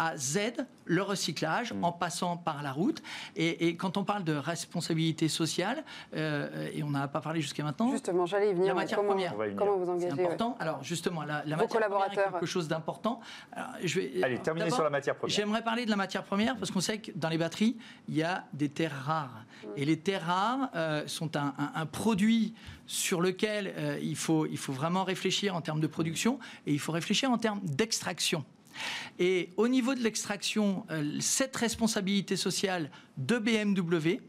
à 0.00 0.16
Z 0.16 0.38
le 0.86 1.02
recyclage 1.02 1.74
mm. 1.74 1.84
en 1.84 1.92
passant 1.92 2.38
par 2.38 2.62
la 2.62 2.72
route. 2.72 3.02
Et, 3.36 3.76
quand 3.76 3.98
on 3.98 4.04
parle 4.04 4.24
de 4.24 4.32
responsabilité 4.32 5.28
sociale, 5.28 5.84
euh, 6.16 6.68
et 6.72 6.82
on 6.82 6.90
n'a 6.90 7.06
pas 7.06 7.20
parlé 7.20 7.42
jusqu'à 7.42 7.62
maintenant. 7.62 7.90
Justement, 7.90 8.24
j'allais 8.24 8.50
y 8.50 8.54
venir. 8.54 8.68
La 8.68 8.74
matière 8.74 9.02
première. 9.04 9.34
Comment 9.56 9.76
vous 9.76 9.90
engagez 9.90 10.14
C'est 10.16 10.22
important. 10.24 10.56
Alors 10.58 10.82
justement, 10.82 11.22
la, 11.22 11.44
la 11.44 11.56
matière 11.56 11.86
première 11.86 12.12
est 12.12 12.32
quelque 12.32 12.46
chose 12.46 12.66
d'important. 12.66 13.20
Je 13.84 14.00
vais, 14.00 14.24
Allez, 14.24 14.38
terminez 14.38 14.70
sur 14.70 14.82
la 14.82 14.90
matière 14.90 15.16
première. 15.16 15.36
J'aimerais 15.36 15.62
parler 15.62 15.84
de 15.84 15.90
la 15.90 15.96
matière 15.96 16.24
première 16.24 16.56
parce 16.56 16.70
qu'on 16.70 16.80
sait 16.80 16.98
que 16.98 17.12
dans 17.14 17.28
les 17.28 17.38
batteries, 17.38 17.76
il 18.08 18.16
y 18.16 18.22
a 18.22 18.44
des 18.54 18.70
terres 18.70 19.04
rares. 19.04 19.44
Mm. 19.62 19.68
Et 19.76 19.84
les 19.84 19.98
terres 19.98 20.26
rares 20.26 20.70
euh, 20.74 21.06
sont 21.06 21.36
un, 21.36 21.86
produit 21.86 22.54
sur 22.86 23.20
lequel 23.20 23.74
euh, 23.76 23.98
il, 24.00 24.16
faut, 24.16 24.46
il 24.46 24.56
faut 24.56 24.72
vraiment 24.72 25.04
réfléchir 25.04 25.54
en 25.54 25.60
termes 25.60 25.80
de 25.80 25.86
production 25.86 26.38
et 26.66 26.72
il 26.72 26.80
faut 26.80 26.92
réfléchir 26.92 27.30
en 27.30 27.38
termes 27.38 27.60
d'extraction. 27.62 28.44
Et 29.18 29.50
au 29.56 29.68
niveau 29.68 29.94
de 29.94 30.00
l'extraction, 30.00 30.84
euh, 30.90 31.18
cette 31.20 31.56
responsabilité 31.56 32.36
sociale 32.36 32.90
de 33.16 33.38
BMW 33.38 34.20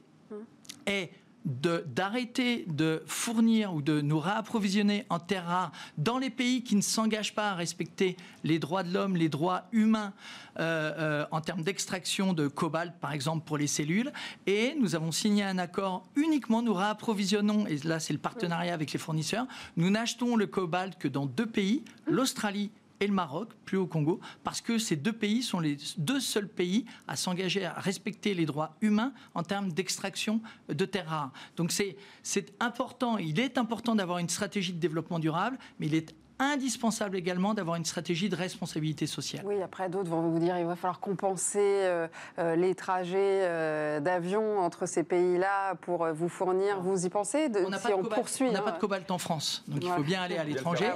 est 0.85 1.11
d'arrêter 1.45 2.65
de, 2.67 3.01
fournir 3.07 3.73
ou 3.73 3.81
de 3.81 4.01
nous 4.01 4.19
réapprovisionner 4.19 5.05
en 5.09 5.19
terres 5.19 5.47
rares 5.47 5.71
dans 5.97 6.19
les 6.19 6.29
pays 6.29 6.63
qui 6.63 6.75
ne 6.75 6.81
s'engagent 6.81 7.33
pas 7.33 7.51
à 7.51 7.55
respecter 7.55 8.15
les 8.43 8.59
droits 8.59 8.83
de 8.83 8.93
l'homme, 8.93 9.15
les 9.15 9.29
droits 9.29 9.63
humains 9.71 10.13
euh, 10.59 10.93
euh, 10.97 11.25
en 11.31 11.41
termes 11.41 11.63
d'extraction 11.63 12.33
de 12.33 12.47
cobalt, 12.47 12.93
par 12.99 13.11
exemple, 13.11 13.45
pour 13.45 13.57
les 13.57 13.67
cellules. 13.67 14.11
Et 14.45 14.75
nous 14.79 14.95
avons 14.95 15.11
signé 15.11 15.43
un 15.43 15.57
accord 15.57 16.05
uniquement, 16.15 16.61
nous 16.61 16.73
réapprovisionnons, 16.73 17.65
et 17.65 17.77
là 17.77 17.99
c'est 17.99 18.13
le 18.13 18.19
partenariat 18.19 18.73
avec 18.73 18.93
les 18.93 18.99
fournisseurs, 18.99 19.47
nous 19.77 19.89
n'achetons 19.89 20.35
le 20.35 20.45
cobalt 20.45 20.97
que 20.97 21.07
dans 21.07 21.25
deux 21.25 21.47
pays, 21.47 21.83
l'Australie 22.05 22.69
et 23.01 23.07
le 23.07 23.13
Maroc, 23.13 23.49
plus 23.65 23.77
au 23.77 23.87
Congo, 23.87 24.19
parce 24.43 24.61
que 24.61 24.77
ces 24.77 24.95
deux 24.95 25.11
pays 25.11 25.41
sont 25.41 25.59
les 25.59 25.77
deux 25.97 26.19
seuls 26.19 26.47
pays 26.47 26.85
à 27.07 27.15
s'engager 27.15 27.65
à 27.65 27.73
respecter 27.73 28.33
les 28.33 28.45
droits 28.45 28.75
humains 28.81 29.11
en 29.33 29.43
termes 29.43 29.73
d'extraction 29.73 30.39
de 30.69 30.85
terres 30.85 31.09
rares. 31.09 31.33
Donc 31.57 31.71
c'est 31.71 32.53
important, 32.59 33.17
il 33.17 33.39
est 33.39 33.57
important 33.57 33.95
d'avoir 33.95 34.19
une 34.19 34.29
stratégie 34.29 34.71
de 34.71 34.79
développement 34.79 35.19
durable, 35.19 35.57
mais 35.79 35.87
il 35.87 35.95
est 35.95 36.15
indispensable 36.41 37.17
également 37.17 37.53
d'avoir 37.53 37.75
une 37.75 37.85
stratégie 37.85 38.27
de 38.27 38.35
responsabilité 38.35 39.05
sociale. 39.05 39.43
Oui, 39.45 39.61
après 39.61 39.89
d'autres 39.89 40.09
vont 40.09 40.21
vous 40.29 40.39
dire 40.39 40.55
qu'il 40.55 40.65
va 40.65 40.75
falloir 40.75 40.99
compenser 40.99 41.59
euh, 41.59 42.07
euh, 42.39 42.55
les 42.55 42.73
trajets 42.73 43.43
euh, 43.43 43.99
d'avion 43.99 44.59
entre 44.59 44.87
ces 44.87 45.03
pays-là 45.03 45.75
pour 45.75 46.07
vous 46.07 46.29
fournir. 46.29 46.81
Vous 46.81 47.05
y 47.05 47.09
pensez 47.09 47.49
de, 47.49 47.59
On 47.59 47.69
n'a 47.69 47.77
pas, 47.77 47.89
poursuit, 47.91 48.47
on 48.49 48.51
n'a 48.51 48.61
pas 48.61 48.71
de 48.71 48.79
cobalt 48.79 49.09
en 49.11 49.19
France, 49.19 49.63
donc 49.67 49.83
il 49.83 49.89
faut 49.91 50.03
bien 50.03 50.21
aller 50.21 50.37
à 50.37 50.43
l'étranger. 50.43 50.89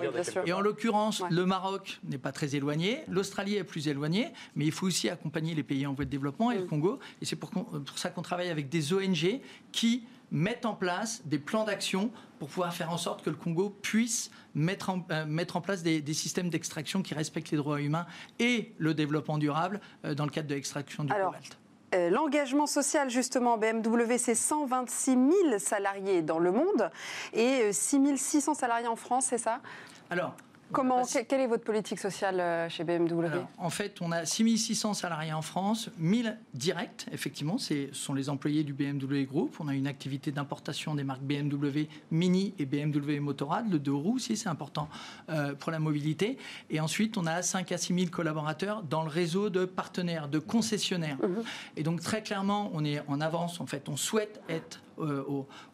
et 0.45 0.53
en 0.53 0.61
l'occurrence, 0.61 1.21
le 1.29 1.45
Maroc 1.45 1.99
n'est 2.03 2.17
pas 2.17 2.31
très 2.31 2.55
éloigné, 2.55 3.03
l'Australie 3.07 3.55
est 3.55 3.63
plus 3.63 3.87
éloignée, 3.87 4.31
mais 4.55 4.65
il 4.65 4.71
faut 4.71 4.87
aussi 4.87 5.09
accompagner 5.09 5.53
les 5.53 5.63
pays 5.63 5.85
en 5.85 5.93
voie 5.93 6.05
de 6.05 6.09
développement 6.09 6.51
et 6.51 6.57
le 6.57 6.65
Congo. 6.65 6.99
Et 7.21 7.25
c'est 7.25 7.35
pour, 7.35 7.51
pour 7.51 7.97
ça 7.97 8.09
qu'on 8.09 8.21
travaille 8.23 8.49
avec 8.49 8.69
des 8.69 8.93
ONG 8.93 9.41
qui 9.71 10.05
mettent 10.32 10.65
en 10.65 10.74
place 10.74 11.22
des 11.25 11.39
plans 11.39 11.63
d'action 11.63 12.12
pour 12.39 12.50
pouvoir 12.50 12.74
faire 12.74 12.91
en 12.91 12.98
sorte 12.98 13.24
que 13.24 13.29
le 13.29 13.36
Congo 13.36 13.70
puisse 13.70 14.32
mettre 14.53 14.89
en, 14.89 15.05
euh, 15.12 15.25
mettre 15.25 15.55
en 15.55 15.62
place 15.62 15.84
des, 15.84 16.01
des 16.01 16.13
systèmes 16.13 16.50
d'extraction 16.50 17.01
qui 17.01 17.13
respectent 17.13 17.51
les 17.51 17.58
droits 17.58 17.82
humains 17.82 18.05
et 18.39 18.74
le 18.77 18.94
développement 18.94 19.38
durable 19.38 19.79
euh, 20.03 20.13
dans 20.13 20.25
le 20.25 20.32
cadre 20.32 20.48
de 20.48 20.55
l'extraction 20.55 21.03
du 21.03 21.13
Alors, 21.13 21.27
cobalt. 21.27 21.58
Euh, 21.94 22.10
L'engagement 22.10 22.65
social, 22.65 23.10
justement, 23.10 23.58
BMW, 23.58 24.17
c'est 24.17 24.36
126 24.36 25.12
000 25.12 25.29
salariés 25.60 26.22
dans 26.22 26.39
le 26.39 26.51
monde 26.51 26.89
et 27.34 27.62
euh, 27.63 27.72
6 27.72 28.17
600 28.17 28.53
salariés 28.53 28.88
en 28.88 28.96
France, 28.96 29.27
c'est 29.29 29.38
ça? 29.38 29.62
Alors, 30.10 30.36
Comment, 30.72 31.03
Quelle 31.27 31.41
est 31.41 31.48
votre 31.48 31.63
politique 31.63 32.00
sociale 32.00 32.39
euh, 32.39 32.69
chez 32.69 32.84
BMW 32.84 33.25
Alors, 33.25 33.48
en 33.57 33.69
fait, 33.69 33.98
on 34.01 34.12
a 34.12 34.25
6600 34.25 34.95
salariés 34.95 35.34
en 35.34 35.41
France, 35.41 35.89
1000 35.98 36.38
directs, 36.53 37.05
effectivement, 37.12 37.57
ce 37.57 37.88
sont 37.93 38.13
les 38.13 38.29
employés 38.29 38.63
du 38.63 38.74
BMW 38.74 39.25
Group. 39.25 39.55
On 39.60 39.67
a 39.67 39.75
une 39.75 39.88
activité 39.88 40.31
d'importation 40.31 40.95
des 40.95 41.03
marques 41.03 41.22
BMW 41.22 41.88
Mini 42.12 42.53
et 42.60 42.65
BMW 42.65 43.19
Motorrad, 43.19 43.72
le 43.72 43.79
deux 43.79 43.93
roues 43.93 44.15
aussi, 44.15 44.38
c'est 44.38 44.50
important 44.50 44.89
euh, 45.29 45.53
pour 45.53 45.72
la 45.72 45.79
mobilité. 45.79 46.38
Et 46.69 46.79
ensuite, 46.79 47.17
on 47.17 47.25
a 47.25 47.41
5 47.41 47.72
à 47.72 47.77
6 47.77 47.93
000 47.93 48.10
collaborateurs 48.10 48.84
dans 48.84 49.03
le 49.03 49.10
réseau 49.10 49.50
de 49.50 49.65
partenaires, 49.65 50.27
de 50.27 50.39
concessionnaires. 50.39 51.17
Et 51.77 51.84
donc, 51.84 52.01
très 52.01 52.24
clairement, 52.24 52.72
on 52.74 52.84
est 52.84 53.01
en 53.07 53.22
avance, 53.22 53.62
en 53.62 53.65
fait, 53.65 53.88
on 53.88 53.98
souhaite 53.98 54.41
être 54.50 54.81
euh, 54.99 55.23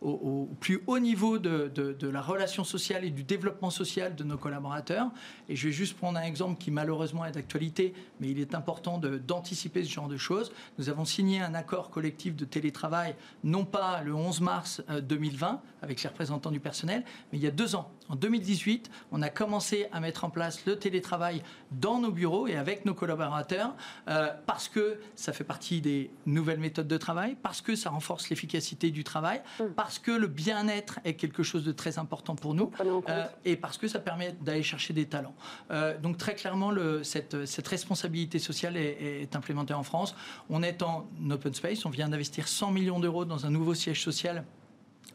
au, 0.02 0.50
plus 0.60 0.82
haut 0.88 1.00
niveau 1.00 1.38
de, 1.38 1.72
de- 1.74 2.08
la 2.08 2.22
relation 2.22 2.64
sociale 2.64 3.06
et 3.06 3.10
du 3.10 3.24
développement 3.24 3.70
social 3.70 4.16
de 4.16 4.24
nos 4.24 4.38
collaborateurs. 4.38 5.10
Et 5.50 5.56
je 5.56 5.68
vais 5.68 5.74
juste 5.74 5.96
prendre 5.98 6.18
un 6.20 6.24
exemple 6.24 6.58
qui 6.62 6.72
malheureusement 6.72 7.26
est 7.26 7.32
d'actualité, 7.32 7.94
mais 8.20 8.30
il 8.30 8.40
est 8.40 8.54
important 8.56 8.98
d'anticiper 8.98 9.84
ce 9.84 9.90
genre 9.90 10.08
de 10.08 10.18
choses. 10.18 10.52
Nous 10.78 10.90
avons 10.90 11.06
signé 11.06 11.40
un 11.42 11.54
accord 11.54 11.90
collectif 11.90 12.36
de 12.36 12.46
télétravail, 12.46 13.16
non 13.44 13.66
pas 13.66 14.02
le 14.02 14.14
11 14.14 14.42
mars 14.42 14.82
euh, 14.90 15.02
2020 15.02 15.62
avec 15.82 16.02
les 16.04 16.10
représentants 16.10 16.52
du 16.52 16.60
personnel, 16.60 17.04
mais 17.32 17.38
il 17.38 17.44
y 17.44 17.48
a 17.48 17.52
deux 17.52 17.76
ans. 17.76 17.92
En 18.12 18.16
2018, 18.18 18.92
on 19.14 19.22
a 19.22 19.30
commencé 19.30 19.88
à 19.94 20.02
mettre 20.02 20.26
en 20.26 20.30
place 20.30 20.66
le 20.66 20.76
télétravail 20.78 21.42
dans 21.72 21.98
nos 22.00 22.12
bureaux 22.12 22.46
et 22.46 22.58
avec 22.58 22.84
nos 22.84 22.94
collaborateurs 22.94 23.74
euh, 24.10 24.28
parce 24.46 24.68
que 24.68 25.00
ça 25.16 25.32
fait 25.32 25.46
partie 25.46 25.80
des 25.80 26.12
nouvelles 26.26 26.60
méthodes 26.60 26.90
de 26.90 26.98
travail, 26.98 27.38
parce 27.42 27.62
que 27.62 27.74
ça 27.74 27.90
renforce 27.90 28.30
l'efficacité 28.30 28.92
du 28.92 29.06
travail, 29.06 29.42
parce 29.78 29.98
que 29.98 30.12
le 30.12 30.28
bien-être 30.28 31.00
est 31.06 31.14
quelque 31.14 31.42
chose 31.42 31.64
de 31.64 31.72
très 31.72 32.00
important 32.00 32.36
pour 32.36 32.54
nous 32.54 32.70
euh, 33.10 33.26
et 33.46 33.56
parce 33.56 33.78
que 33.78 33.88
ça 33.88 34.00
permet 34.00 34.34
d'aller 34.42 34.62
chercher 34.64 34.94
des 34.94 35.06
talents. 35.06 35.36
Euh, 35.72 35.98
donc 35.98 36.18
très 36.18 36.36
clairement, 36.36 36.72
le- 36.72 37.04
cette, 37.04 37.46
cette 37.46 37.68
responsabilité 37.70 38.40
sociale 38.40 38.76
est, 38.76 39.22
est 39.22 39.36
implémentée 39.38 39.74
en 39.74 39.84
France. 39.84 40.16
On 40.50 40.64
est 40.64 40.82
en 40.82 41.08
open 41.30 41.54
space, 41.54 41.86
on 41.86 41.90
vient 41.90 42.10
d'investir 42.10 42.50
100 42.50 42.72
millions 42.72 43.00
d'euros 43.00 43.24
dans 43.24 43.46
un 43.46 43.50
nouveau 43.50 43.74
siège 43.74 44.04
social 44.04 44.44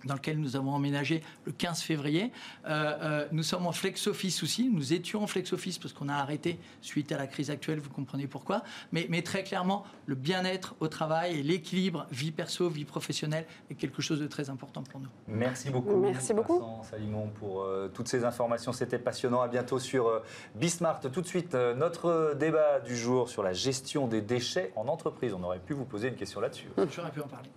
dans 0.04 0.14
lequel 0.14 0.38
nous 0.38 0.56
avons 0.56 0.72
emménagé 0.72 1.22
le 1.44 1.52
15 1.52 1.82
février. 1.82 2.32
Euh, 2.66 2.94
euh, 3.00 3.26
nous 3.32 3.42
sommes 3.42 3.66
en 3.66 3.72
flex 3.72 4.06
office 4.06 4.42
aussi. 4.42 4.68
Nous 4.72 4.92
étions 4.92 5.22
en 5.22 5.26
flex 5.26 5.52
office 5.52 5.78
parce 5.78 5.92
qu'on 5.92 6.08
a 6.08 6.14
arrêté 6.14 6.58
suite 6.80 7.12
à 7.12 7.16
la 7.16 7.26
crise 7.26 7.50
actuelle. 7.50 7.80
Vous 7.80 7.90
comprenez 7.90 8.26
pourquoi. 8.26 8.62
Mais, 8.92 9.06
mais 9.10 9.22
très 9.22 9.44
clairement, 9.44 9.84
le 10.06 10.14
bien-être 10.14 10.74
au 10.80 10.88
travail 10.88 11.38
et 11.38 11.42
l'équilibre 11.42 12.06
vie 12.10 12.30
perso, 12.30 12.68
vie 12.68 12.84
professionnelle 12.84 13.46
est 13.70 13.74
quelque 13.74 14.02
chose 14.02 14.20
de 14.20 14.26
très 14.26 14.50
important 14.50 14.82
pour 14.82 15.00
nous. 15.00 15.08
Merci 15.28 15.70
beaucoup. 15.70 15.96
Merci 15.96 16.34
beaucoup. 16.34 16.60
Vincent 16.60 16.82
Salimon 16.84 17.28
pour 17.38 17.62
euh, 17.62 17.90
toutes 17.92 18.08
ces 18.08 18.24
informations. 18.24 18.72
C'était 18.72 18.98
passionnant. 18.98 19.40
À 19.40 19.48
bientôt 19.48 19.78
sur 19.78 20.08
euh, 20.08 20.22
Bismart. 20.54 21.00
Tout 21.00 21.20
de 21.20 21.26
suite, 21.26 21.54
euh, 21.54 21.74
notre 21.74 22.34
débat 22.38 22.80
du 22.80 22.96
jour 22.96 23.28
sur 23.28 23.42
la 23.42 23.52
gestion 23.52 24.06
des 24.06 24.20
déchets 24.20 24.72
en 24.76 24.88
entreprise. 24.88 25.34
On 25.34 25.42
aurait 25.42 25.58
pu 25.58 25.74
vous 25.74 25.84
poser 25.84 26.08
une 26.08 26.16
question 26.16 26.40
là-dessus. 26.40 26.68
J'aurais 26.94 27.10
pu 27.10 27.20
en 27.20 27.28
parler. 27.28 27.50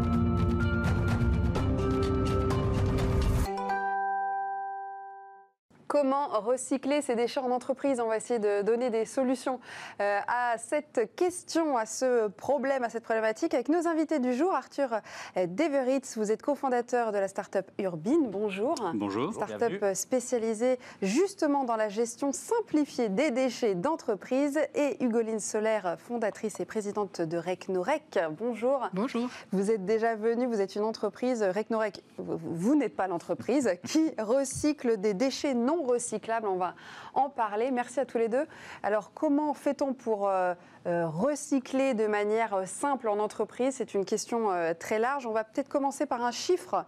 Comment 5.90 6.28
recycler 6.28 7.02
ces 7.02 7.16
déchets 7.16 7.40
en 7.40 7.50
entreprise 7.50 7.98
On 7.98 8.06
va 8.06 8.16
essayer 8.16 8.38
de 8.38 8.62
donner 8.62 8.90
des 8.90 9.04
solutions 9.04 9.58
euh, 10.00 10.20
à 10.28 10.56
cette 10.56 11.16
question, 11.16 11.76
à 11.76 11.84
ce 11.84 12.28
problème, 12.28 12.84
à 12.84 12.88
cette 12.88 13.02
problématique 13.02 13.54
avec 13.54 13.68
nos 13.68 13.88
invités 13.88 14.20
du 14.20 14.32
jour. 14.32 14.54
Arthur 14.54 15.00
euh, 15.36 15.48
Deveritz, 15.48 16.16
vous 16.16 16.30
êtes 16.30 16.42
cofondateur 16.42 17.10
de 17.10 17.18
la 17.18 17.26
start-up 17.26 17.68
Urbine. 17.80 18.28
Bonjour. 18.30 18.76
Bonjour. 18.94 19.34
Start-up 19.34 19.84
spécialisée 19.94 20.78
justement 21.02 21.64
dans 21.64 21.74
la 21.74 21.88
gestion 21.88 22.30
simplifiée 22.30 23.08
des 23.08 23.32
déchets 23.32 23.74
d'entreprise. 23.74 24.60
Et 24.76 25.02
Hugoline 25.02 25.40
Solaire, 25.40 25.96
fondatrice 25.98 26.60
et 26.60 26.66
présidente 26.66 27.20
de 27.20 27.36
Recnorec. 27.36 28.16
Bonjour. 28.38 28.88
Bonjour. 28.92 29.28
Vous 29.50 29.72
êtes 29.72 29.84
déjà 29.84 30.14
venu, 30.14 30.46
vous 30.46 30.60
êtes 30.60 30.76
une 30.76 30.84
entreprise, 30.84 31.42
Recnorec, 31.42 32.04
vous, 32.16 32.38
vous 32.40 32.76
n'êtes 32.76 32.94
pas 32.94 33.08
l'entreprise, 33.08 33.70
qui 33.84 34.12
recycle 34.20 34.96
des 34.96 35.14
déchets 35.14 35.54
non 35.54 35.79
recyclables. 35.82 36.46
On 36.46 36.56
va 36.56 36.74
en 37.14 37.28
parler. 37.28 37.70
Merci 37.70 38.00
à 38.00 38.04
tous 38.04 38.18
les 38.18 38.28
deux. 38.28 38.46
Alors, 38.82 39.12
comment 39.14 39.54
fait-on 39.54 39.92
pour 39.92 40.28
euh, 40.28 40.54
euh, 40.86 41.06
recycler 41.06 41.94
de 41.94 42.06
manière 42.06 42.54
euh, 42.54 42.64
simple 42.66 43.08
en 43.08 43.18
entreprise? 43.18 43.74
C'est 43.76 43.94
une 43.94 44.04
question 44.04 44.48
très 44.78 44.98
large. 44.98 45.26
On 45.26 45.32
va 45.32 45.44
peut-être 45.44 45.68
commencer 45.68 46.06
par 46.06 46.24
un 46.24 46.30
chiffre. 46.30 46.84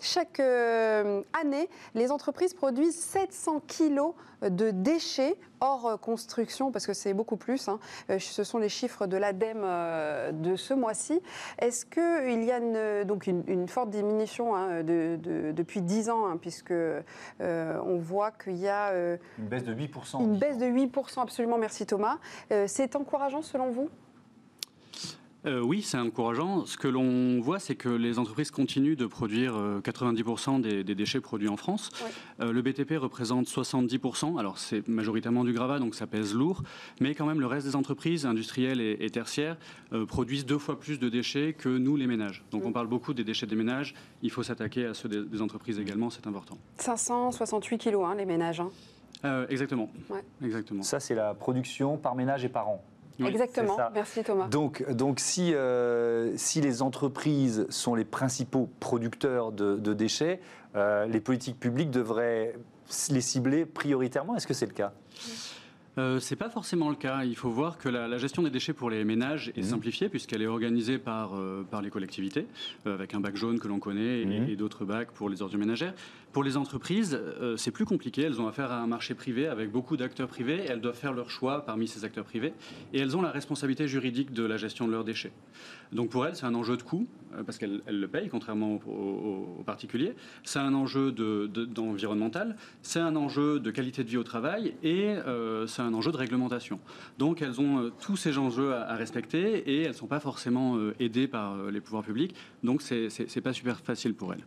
Chaque 0.00 0.40
euh, 0.40 1.22
année, 1.40 1.68
les 1.94 2.10
entreprises 2.10 2.52
produisent 2.54 2.98
700 2.98 3.60
kilos 3.66 4.14
de 4.42 4.70
déchets 4.70 5.36
hors 5.60 5.86
euh, 5.86 5.96
construction, 5.96 6.72
parce 6.72 6.86
que 6.86 6.92
c'est 6.92 7.14
beaucoup 7.14 7.36
plus. 7.36 7.68
hein. 7.68 7.78
Euh, 8.10 8.18
Ce 8.18 8.42
sont 8.44 8.58
les 8.58 8.68
chiffres 8.68 9.06
de 9.06 9.16
l'ADEME 9.16 9.62
de 10.42 10.56
ce 10.56 10.74
mois-ci. 10.74 11.20
Est-ce 11.58 11.86
qu'il 11.86 12.42
y 12.44 12.50
a 12.50 12.58
une, 12.58 13.04
donc 13.04 13.26
une, 13.26 13.44
une 13.46 13.68
forte 13.68 13.90
diminution 13.90 14.54
hein, 14.54 14.82
de- 14.82 15.16
de- 15.22 15.52
depuis 15.52 15.80
10 15.80 16.10
ans, 16.10 16.26
hein, 16.26 16.38
puisque 16.40 16.72
euh, 16.72 17.00
on 17.40 17.98
voit 17.98 18.32
qu'il 18.32 18.56
y 18.56 18.68
a 18.68 18.88
euh, 18.90 19.16
Une 19.38 19.46
baisse 19.46 19.64
de 19.64 19.74
8%. 19.74 20.20
une 20.20 20.36
baisse 20.38 20.58
de 20.58 20.66
8%, 20.66 21.20
absolument, 21.22 21.56
merci 21.58 21.86
Thomas. 21.86 22.18
Euh, 22.52 22.64
c'est 22.66 22.96
encourageant 22.96 23.42
selon 23.42 23.70
vous? 23.70 23.88
Euh, 25.46 25.60
oui, 25.60 25.82
c'est 25.82 25.98
encourageant. 25.98 26.64
Ce 26.64 26.76
que 26.78 26.88
l'on 26.88 27.40
voit, 27.40 27.58
c'est 27.58 27.74
que 27.74 27.88
les 27.88 28.18
entreprises 28.18 28.50
continuent 28.50 28.96
de 28.96 29.06
produire 29.06 29.56
euh, 29.56 29.80
90% 29.80 30.60
des, 30.62 30.84
des 30.84 30.94
déchets 30.94 31.20
produits 31.20 31.48
en 31.48 31.56
France. 31.58 31.90
Oui. 32.02 32.10
Euh, 32.40 32.52
le 32.52 32.62
BTP 32.62 32.92
représente 32.96 33.46
70%. 33.46 34.38
Alors, 34.38 34.56
c'est 34.58 34.88
majoritairement 34.88 35.44
du 35.44 35.52
gravat, 35.52 35.78
donc 35.80 35.94
ça 35.94 36.06
pèse 36.06 36.34
lourd. 36.34 36.62
Mais 37.00 37.14
quand 37.14 37.26
même, 37.26 37.40
le 37.40 37.46
reste 37.46 37.66
des 37.66 37.76
entreprises, 37.76 38.24
industrielles 38.24 38.80
et, 38.80 38.96
et 39.00 39.10
tertiaires, 39.10 39.58
euh, 39.92 40.06
produisent 40.06 40.46
deux 40.46 40.58
fois 40.58 40.80
plus 40.80 40.98
de 40.98 41.08
déchets 41.10 41.52
que 41.52 41.68
nous, 41.68 41.96
les 41.96 42.06
ménages. 42.06 42.42
Donc, 42.50 42.64
on 42.64 42.72
parle 42.72 42.86
beaucoup 42.86 43.12
des 43.12 43.24
déchets 43.24 43.46
des 43.46 43.56
ménages. 43.56 43.94
Il 44.22 44.30
faut 44.30 44.42
s'attaquer 44.42 44.86
à 44.86 44.94
ceux 44.94 45.08
des, 45.10 45.22
des 45.24 45.42
entreprises 45.42 45.78
également, 45.78 46.08
c'est 46.08 46.26
important. 46.26 46.56
568 46.78 47.78
kilos, 47.78 48.04
hein, 48.06 48.14
les 48.14 48.24
ménages. 48.24 48.60
hein. 48.60 48.70
Euh, 49.24 49.46
exactement. 49.48 49.90
Ouais. 50.10 50.22
Exactement. 50.42 50.82
Ça, 50.82 51.00
c'est 51.00 51.14
la 51.14 51.32
production 51.34 51.96
par 51.96 52.14
ménage 52.14 52.44
et 52.44 52.48
par 52.50 52.68
an. 52.68 52.82
Oui, 53.20 53.28
Exactement, 53.28 53.76
merci 53.94 54.22
Thomas. 54.24 54.48
Donc, 54.48 54.84
donc 54.92 55.20
si, 55.20 55.54
euh, 55.54 56.32
si 56.36 56.60
les 56.60 56.82
entreprises 56.82 57.66
sont 57.68 57.94
les 57.94 58.04
principaux 58.04 58.68
producteurs 58.80 59.52
de, 59.52 59.76
de 59.76 59.94
déchets, 59.94 60.40
euh, 60.74 61.06
les 61.06 61.20
politiques 61.20 61.60
publiques 61.60 61.90
devraient 61.90 62.54
les 63.10 63.20
cibler 63.20 63.66
prioritairement. 63.66 64.34
Est-ce 64.36 64.46
que 64.46 64.54
c'est 64.54 64.66
le 64.66 64.72
cas? 64.72 64.92
Euh, 65.96 66.18
c'est 66.18 66.34
pas 66.34 66.50
forcément 66.50 66.90
le 66.90 66.96
cas. 66.96 67.22
Il 67.22 67.36
faut 67.36 67.50
voir 67.50 67.78
que 67.78 67.88
la, 67.88 68.08
la 68.08 68.18
gestion 68.18 68.42
des 68.42 68.50
déchets 68.50 68.72
pour 68.72 68.90
les 68.90 69.04
ménages 69.04 69.50
est 69.56 69.58
Mhm. 69.58 69.62
simplifiée 69.68 70.08
puisqu'elle 70.08 70.42
est 70.42 70.48
organisée 70.48 70.98
par, 70.98 71.36
euh, 71.36 71.64
par 71.70 71.82
les 71.82 71.90
collectivités, 71.90 72.48
euh, 72.88 72.94
avec 72.94 73.14
un 73.14 73.20
bac 73.20 73.36
jaune 73.36 73.60
que 73.60 73.68
l'on 73.68 73.78
connaît 73.78 74.22
et, 74.22 74.52
et 74.52 74.56
d'autres 74.56 74.84
bacs 74.84 75.12
pour 75.12 75.28
les 75.30 75.40
ordures 75.40 75.60
ménagères. 75.60 75.94
Pour 76.34 76.42
les 76.42 76.56
entreprises, 76.56 77.14
euh, 77.14 77.56
c'est 77.56 77.70
plus 77.70 77.84
compliqué. 77.84 78.22
Elles 78.22 78.40
ont 78.40 78.48
affaire 78.48 78.72
à 78.72 78.80
un 78.80 78.88
marché 78.88 79.14
privé 79.14 79.46
avec 79.46 79.70
beaucoup 79.70 79.96
d'acteurs 79.96 80.26
privés. 80.26 80.62
Elles 80.68 80.80
doivent 80.80 80.96
faire 80.98 81.12
leur 81.12 81.30
choix 81.30 81.64
parmi 81.64 81.86
ces 81.86 82.04
acteurs 82.04 82.24
privés 82.24 82.52
et 82.92 82.98
elles 82.98 83.16
ont 83.16 83.22
la 83.22 83.30
responsabilité 83.30 83.86
juridique 83.86 84.32
de 84.32 84.42
la 84.42 84.56
gestion 84.56 84.88
de 84.88 84.92
leurs 84.92 85.04
déchets. 85.04 85.30
Donc 85.92 86.10
pour 86.10 86.26
elles, 86.26 86.34
c'est 86.34 86.44
un 86.44 86.54
enjeu 86.56 86.76
de 86.76 86.82
coût 86.82 87.06
euh, 87.36 87.44
parce 87.44 87.56
qu'elles 87.56 87.82
elles 87.86 88.00
le 88.00 88.08
payent, 88.08 88.28
contrairement 88.28 88.80
aux, 88.84 89.62
particuliers. 89.64 90.16
C'est 90.42 90.58
un 90.58 90.74
enjeu 90.74 91.12
de- 91.12 91.46
de- 91.46 91.64
d'environnemental, 91.64 92.56
c'est 92.82 92.98
un 92.98 93.14
enjeu 93.14 93.60
de 93.60 93.70
qualité 93.70 94.02
de 94.02 94.08
vie 94.08 94.16
au 94.16 94.24
travail 94.24 94.74
et 94.82 95.10
euh, 95.10 95.68
c'est 95.68 95.82
un 95.82 95.94
enjeu 95.94 96.10
de 96.10 96.16
réglementation. 96.16 96.80
Donc 97.16 97.42
elles 97.42 97.60
ont 97.60 97.92
tous 98.00 98.16
ces 98.16 98.38
enjeux 98.38 98.74
à, 98.74 98.82
à 98.90 98.96
respecter 98.96 99.70
et 99.70 99.82
elles 99.82 99.88
ne 99.90 99.92
sont 99.92 100.08
pas 100.08 100.18
forcément 100.20 100.78
aidées 100.98 101.28
par 101.28 101.56
les 101.70 101.80
pouvoirs 101.80 102.02
publics. 102.02 102.34
Donc 102.64 102.82
c'est 102.82 103.40
pas 103.40 103.52
super 103.52 103.78
facile 103.78 104.14
pour 104.14 104.32
elles. 104.34 104.44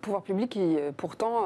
Pouvoir 0.00 0.22
public 0.22 0.50
qui 0.50 0.76
pourtant 0.96 1.44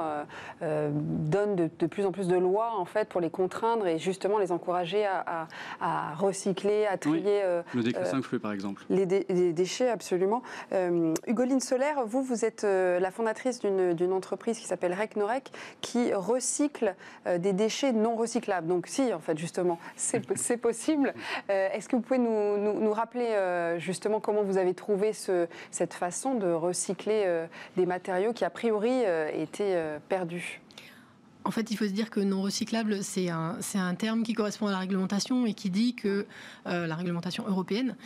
donne 0.60 1.56
de, 1.56 1.86
plus 1.86 2.06
en 2.06 2.12
plus 2.12 2.28
de 2.28 2.36
lois 2.36 2.72
en 2.76 2.84
fait 2.84 3.08
pour 3.08 3.20
les 3.20 3.30
contraindre 3.30 3.86
et 3.86 3.98
justement 3.98 4.38
les 4.38 4.52
encourager 4.52 5.06
à, 5.06 6.14
recycler, 6.16 6.86
à 6.86 6.96
trier. 6.96 7.42
le 7.74 7.82
décret 7.82 8.04
5 8.04 8.22
flux 8.22 8.38
par 8.38 8.52
exemple. 8.52 8.84
Les, 8.88 9.06
déchets 9.52 9.88
absolument. 9.88 10.42
Hugoline 11.26 11.60
Solaire, 11.60 12.06
vous 12.06 12.22
vous 12.22 12.44
êtes 12.44 12.62
la 12.62 13.10
fondatrice 13.10 13.60
d'une 13.60 14.12
entreprise 14.12 14.58
qui 14.58 14.66
s'appelle 14.66 14.94
Recnorec 14.94 15.50
qui 15.80 16.12
recycle 16.14 16.94
des 17.26 17.52
déchets 17.52 17.92
non 17.92 18.16
recyclables. 18.16 18.66
Donc 18.66 18.86
si 18.86 19.12
en 19.12 19.20
fait 19.20 19.38
justement 19.38 19.78
c'est 19.96 20.56
possible. 20.56 21.14
Est-ce 21.48 21.88
que 21.88 21.96
vous 21.96 22.02
pouvez 22.02 22.18
nous, 22.18 22.92
rappeler 22.92 23.76
justement 23.78 24.20
comment 24.20 24.42
vous 24.42 24.58
avez 24.58 24.74
trouvé 24.74 25.12
ce, 25.12 25.46
cette 25.70 25.94
façon 25.94 26.34
de 26.34 26.50
recycler 26.50 27.46
des 27.76 27.86
matériaux 27.86 28.21
qui 28.30 28.44
a 28.44 28.50
priori 28.50 28.90
euh, 29.04 29.28
étaient 29.34 29.74
euh, 29.74 29.98
perdus 30.08 30.60
en 31.44 31.50
fait, 31.50 31.72
il 31.72 31.76
faut 31.76 31.86
se 31.86 31.90
dire 31.90 32.08
que 32.08 32.20
non 32.20 32.40
recyclable, 32.40 33.02
c'est 33.02 33.28
un, 33.28 33.58
terme 33.98 34.22
qui 34.22 34.32
correspond 34.32 34.68
à 34.68 34.70
la 34.70 34.78
réglementation 34.78 35.44
et 35.44 35.54
qui 35.54 35.70
dit 35.70 35.96
que, 35.96 36.24
euh, 36.68 36.86
la 36.86 36.94
réglementation 36.94 37.44
européenne, 37.48 37.96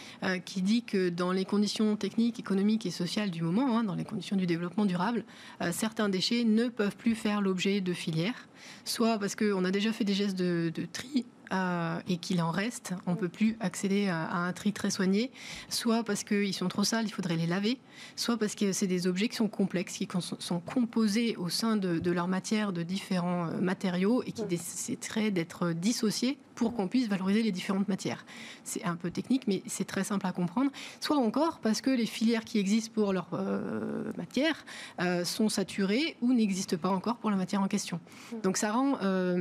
qui 0.47 0.63
dit 0.63 0.85
que 0.85 1.11
dans 1.11 1.33
les 1.33 1.45
conditions 1.45 1.97
techniques, 1.97 2.41
économiques 2.41 2.87
et 2.87 2.91
sociales 2.91 3.31
du 3.31 3.43
moment, 3.43 3.77
hein, 3.77 3.85
dans 3.85 3.95
les 3.95 4.07
conditions 4.07 4.37
du 4.37 4.47
développement 4.47 4.87
durable, 4.87 5.23
certains 5.71 6.09
déchets 6.09 6.45
ne 6.45 6.69
peuvent 6.69 6.97
plus 6.97 7.15
faire 7.15 7.43
l'objet 7.43 7.83
de 7.83 7.93
filières, 7.93 8.49
soit 8.87 9.19
parce 9.19 9.37
qu'on 9.37 9.67
a 9.67 9.71
déjà 9.71 9.93
fait 9.93 10.05
des 10.05 10.15
gestes 10.15 10.39
de 10.39 10.73
tri 10.91 11.27
euh, 11.53 12.01
et 12.09 12.17
qu'il 12.19 12.41
en 12.43 12.51
reste, 12.51 12.95
on 13.07 13.13
ne 13.13 13.17
peut 13.17 13.29
plus 13.29 13.57
accéder 13.61 14.09
à, 14.09 14.35
un 14.37 14.53
tri 14.53 14.73
très 14.73 14.91
soigné, 14.91 15.31
soit 15.69 16.05
parce 16.05 16.25
qu'ils 16.25 16.55
sont 16.55 16.69
trop 16.69 16.85
sales, 16.85 17.07
il 17.07 17.13
faudrait 17.13 17.37
les 17.37 17.47
laver, 17.47 17.79
soit 18.17 18.37
parce 18.37 18.55
que 18.55 18.73
c'est 18.73 18.87
des 18.87 19.07
objets 19.07 19.29
qui 19.29 19.37
sont 19.37 19.49
complexes, 19.49 19.99
qui 19.99 20.09
sont 20.39 20.61
composés 20.61 21.37
au 21.37 21.49
sein 21.49 21.77
de, 21.77 22.11
leur 22.11 22.29
matière 22.29 22.73
de 22.73 22.83
différents 22.83 23.49
euh, 23.49 23.61
matériaux 23.61 24.23
et 24.27 24.33
qui 24.33 24.45
nécessiteraient 24.45 25.31
d'être 25.31 25.73
dissociés 25.73 26.39
pour 26.57 26.75
qu'on 26.75 26.89
puisse 26.89 27.07
valoriser 27.07 27.43
les 27.43 27.53
différentes 27.53 27.87
matières. 27.87 28.27
C'est 28.65 28.83
un 28.85 28.97
peu 28.97 29.13
technique, 29.13 29.45
mais 29.47 29.63
c'est 29.67 29.85
très 29.85 30.03
simple 30.03 30.27
à 30.27 30.33
comprendre. 30.33 30.73
Soit 30.99 31.19
encore 31.19 31.61
parce 31.61 31.81
que 31.81 31.91
les 31.91 32.07
filières 32.07 32.45
qui 32.45 32.59
existent 32.59 32.91
pour 32.93 33.13
leur 33.13 33.29
euh, 33.35 34.11
matière 34.17 34.65
sont 35.25 35.49
saturées 35.49 36.17
ou 36.21 36.33
n'existent 36.33 36.77
pas 36.77 36.89
encore 36.89 37.17
pour 37.17 37.31
la 37.31 37.37
matière 37.37 37.63
en 37.63 37.69
question. 37.69 38.01
Donc 38.43 38.57
ça 38.57 38.73
rend 38.73 38.99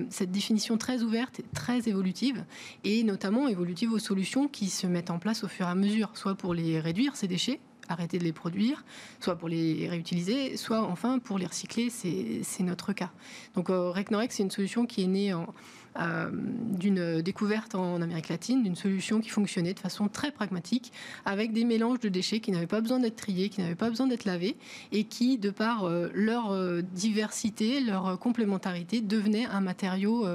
cette 0.09 0.31
définition 0.31 0.77
très 0.77 1.01
ouverte 1.01 1.39
et 1.39 1.45
très 1.53 1.87
évolutive 1.87 2.43
et 2.83 3.03
notamment 3.03 3.47
évolutive 3.47 3.91
aux 3.93 3.99
solutions 3.99 4.47
qui 4.47 4.69
se 4.69 4.85
mettent 4.87 5.09
en 5.09 5.19
place 5.19 5.43
au 5.43 5.47
fur 5.47 5.65
et 5.65 5.69
à 5.69 5.75
mesure, 5.75 6.11
soit 6.13 6.35
pour 6.35 6.53
les 6.53 6.79
réduire, 6.79 7.15
ces 7.15 7.27
déchets, 7.27 7.59
arrêter 7.87 8.17
de 8.17 8.23
les 8.23 8.33
produire, 8.33 8.83
soit 9.19 9.35
pour 9.35 9.49
les 9.49 9.87
réutiliser, 9.87 10.57
soit 10.57 10.81
enfin 10.81 11.19
pour 11.19 11.37
les 11.37 11.45
recycler, 11.45 11.89
c'est 11.89 12.63
notre 12.63 12.93
cas. 12.93 13.11
Donc 13.55 13.69
euh, 13.69 13.91
Recnorex, 13.91 14.35
c'est 14.35 14.43
une 14.43 14.51
solution 14.51 14.85
qui 14.85 15.03
est 15.03 15.07
née 15.07 15.33
en, 15.33 15.43
euh, 15.43 15.45
d'une 15.97 17.21
découverte 17.21 17.75
en 17.75 18.01
Amérique 18.01 18.29
latine, 18.29 18.63
d'une 18.63 18.75
solution 18.75 19.21
qui 19.21 19.29
fonctionnait 19.29 19.73
de 19.73 19.79
façon 19.79 20.07
très 20.07 20.31
pragmatique, 20.31 20.91
avec 21.25 21.53
des 21.53 21.63
mélanges 21.63 21.99
de 21.99 22.09
déchets 22.09 22.39
qui 22.39 22.51
n'avaient 22.51 22.67
pas 22.67 22.81
besoin 22.81 22.99
d'être 22.99 23.15
triés, 23.15 23.49
qui 23.49 23.61
n'avaient 23.61 23.75
pas 23.75 23.89
besoin 23.89 24.07
d'être 24.07 24.25
lavés, 24.25 24.57
et 24.91 25.05
qui, 25.05 25.37
de 25.37 25.49
par 25.49 25.85
euh, 25.85 26.09
leur 26.13 26.51
euh, 26.51 26.81
diversité, 26.81 27.79
leur 27.79 28.19
complémentarité, 28.19 29.01
devenaient 29.01 29.45
un 29.45 29.61
matériau 29.61 30.25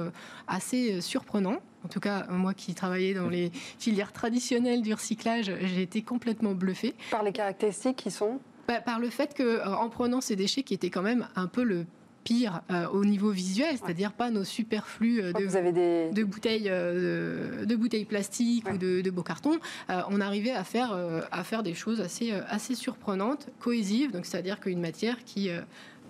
assez 0.47 1.01
surprenant. 1.01 1.57
En 1.83 1.87
tout 1.87 1.99
cas, 1.99 2.27
moi 2.29 2.53
qui 2.53 2.75
travaillais 2.75 3.13
dans 3.13 3.29
les 3.29 3.51
filières 3.79 4.11
traditionnelles 4.11 4.81
du 4.81 4.93
recyclage, 4.93 5.51
j'ai 5.61 5.81
été 5.81 6.01
complètement 6.01 6.53
bluffée. 6.53 6.93
Par 7.09 7.23
les 7.23 7.31
caractéristiques 7.31 7.97
qui 7.97 8.11
sont? 8.11 8.39
Bah, 8.67 8.81
Par 8.81 8.99
le 8.99 9.09
fait 9.09 9.35
qu'en 9.35 9.89
prenant 9.89 10.21
ces 10.21 10.35
déchets 10.35 10.63
qui 10.63 10.73
étaient 10.73 10.89
quand 10.89 11.01
même 11.01 11.27
un 11.35 11.47
peu 11.47 11.63
le 11.63 11.85
pire 12.23 12.61
euh, 12.71 12.87
au 12.89 13.05
niveau 13.05 13.31
visuel, 13.31 13.77
c'est-à-dire 13.77 14.11
pas 14.13 14.29
nos 14.29 14.43
superflus 14.43 15.21
euh, 15.21 15.33
de, 15.33 16.13
de, 16.13 16.23
bouteilles, 16.23 16.67
euh, 16.69 17.65
de 17.65 17.75
bouteilles 17.75 18.05
plastiques 18.05 18.65
ou 18.71 18.77
de, 18.77 19.09
beaux 19.09 19.23
cartons. 19.23 19.59
on 19.89 20.21
arrivait 20.21 20.51
à 20.51 20.63
faire, 20.63 20.97
à 21.31 21.43
faire 21.43 21.63
des 21.63 21.73
choses 21.73 22.01
assez, 22.01 22.31
assez 22.47 22.75
surprenantes, 22.75 23.47
cohésives, 23.59 24.11
donc 24.11 24.25
c'est-à-dire 24.25 24.59
qu'une 24.59 24.79
matière 24.79 25.23
qui 25.25 25.49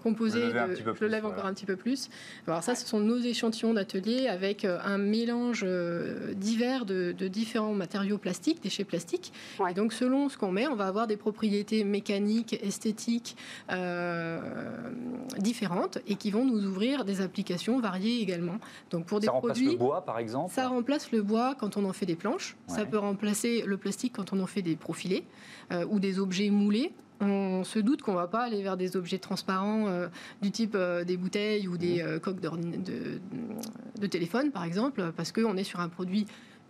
composé 0.02 0.42
je 0.52 1.02
le 1.02 1.08
lève 1.08 1.26
encore 1.26 1.46
un 1.46 1.54
petit 1.54 1.66
peu 1.66 1.76
plus. 1.76 2.10
Alors 2.48 2.64
ça, 2.64 2.76
ce 2.76 2.88
sont 2.88 3.00
nos 3.00 3.20
échantillons 3.20 3.74
d'atelier 3.74 4.28
avec 4.28 4.66
euh, 4.66 4.80
un 4.84 4.98
mélange 4.98 5.64
euh, 5.66 6.34
divers 6.34 6.86
de, 6.86 7.12
différents 7.12 7.74
matériaux 7.74 8.18
plastiques, 8.18 8.62
déchets 8.62 8.84
plastiques. 8.84 9.32
Et 9.70 9.74
donc 9.74 9.94
selon 9.94 10.30
ce 10.30 10.38
qu'on 10.38 10.52
met, 10.52 10.68
on 10.68 10.76
va 10.76 10.88
avoir 10.88 11.08
des 11.08 11.18
propriétés 11.18 11.84
mécaniques, 11.84 12.58
esthétiques 12.62 13.36
euh, 13.72 14.40
différentes 15.38 16.00
et 16.08 16.16
qui 16.16 16.32
vont 16.32 16.46
nous 16.46 16.66
ouvrir 16.66 17.06
des 17.06 17.22
applications 17.22 17.80
variées 17.80 18.22
également. 18.22 18.58
Donc 18.90 19.06
pour 19.06 19.20
des 19.20 19.28
ça 19.28 19.34
remplace 19.34 19.60
le 19.60 19.76
bois, 19.76 20.06
par 20.06 20.20
exemple. 20.20 20.54
Ça 20.54 20.68
remplace 20.68 21.12
le 21.12 21.22
bois 21.22 21.56
quand 21.60 21.78
on 21.78 21.86
en 21.86 21.94
fait 21.94 22.06
des 22.06 22.16
planches. 22.16 22.56
Ça 22.68 22.86
peut 22.86 22.98
remplacer 22.98 23.64
le 23.66 23.78
plastique 23.78 24.14
quand 24.16 24.34
on 24.34 24.40
en 24.40 24.48
fait 24.48 24.62
des 24.62 24.76
profilés 24.76 25.24
ou 25.90 26.00
des 26.00 26.20
objets 26.20 26.50
moulés 26.50 26.92
on 27.22 27.64
se 27.64 27.80
doute 27.80 28.02
qu'on 28.02 28.14
ne 28.14 28.18
va 28.18 28.28
pas 28.28 28.44
aller 28.44 28.62
vers 28.64 28.78
des 28.78 28.98
objets 28.98 29.20
transparents 29.20 29.88
euh, 29.88 30.08
du 30.42 30.52
type 30.52 30.74
euh, 30.76 31.04
des 31.04 31.18
bouteilles 31.18 31.68
ou 31.68 31.78
des 31.78 32.02
mmh. 32.02 32.08
euh, 32.08 32.20
coques 32.20 32.40
de, 32.40 33.20
de, 34.00 34.08
téléphone, 34.08 34.52
par 34.52 34.64
exemple, 34.64 35.12
parce 35.16 35.32
qu'on 35.32 35.56
est 35.56 35.64
sur 35.64 35.80
un 35.80 35.90
produit 35.90 36.26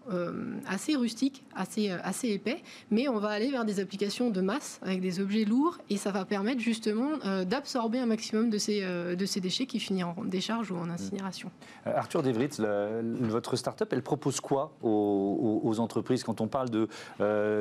euh, 0.10 0.56
assez 0.68 0.96
rustique, 0.96 1.44
assez, 1.56 1.92
euh, 1.92 1.98
assez 2.04 2.30
épais, 2.30 2.64
mais 2.90 3.08
on 3.08 3.20
va 3.20 3.30
aller 3.30 3.52
vers 3.52 3.66
des 3.66 3.80
applications 3.80 4.32
de 4.32 4.42
masse 4.42 4.80
avec 4.82 5.00
des 5.00 5.20
objets 5.20 5.46
lourds 5.46 5.78
et 5.92 5.98
ça 5.98 6.10
va 6.10 6.26
permettre 6.26 6.60
justement 6.60 7.20
euh, 7.24 7.46
d'absorber 7.46 8.00
un 8.00 8.08
maximum 8.08 8.50
de 8.50 8.58
ces, 8.58 8.82
de 8.82 9.26
ces 9.26 9.40
déchets 9.42 9.68
qui 9.68 9.80
finiront 9.80 10.16
en 10.18 10.26
décharge 10.26 10.72
ou 10.72 10.76
en 10.76 10.90
incinération. 10.90 11.52
Arthur 11.86 12.24
Devritz, 12.24 12.60
votre 12.60 13.56
start-up, 13.56 13.90
elle 13.92 14.02
propose 14.02 14.40
quoi 14.40 14.76
aux, 14.82 15.76
entreprises 15.78 16.24
quand 16.24 16.42
on 16.42 16.48
parle 16.48 16.70
de 16.70 16.88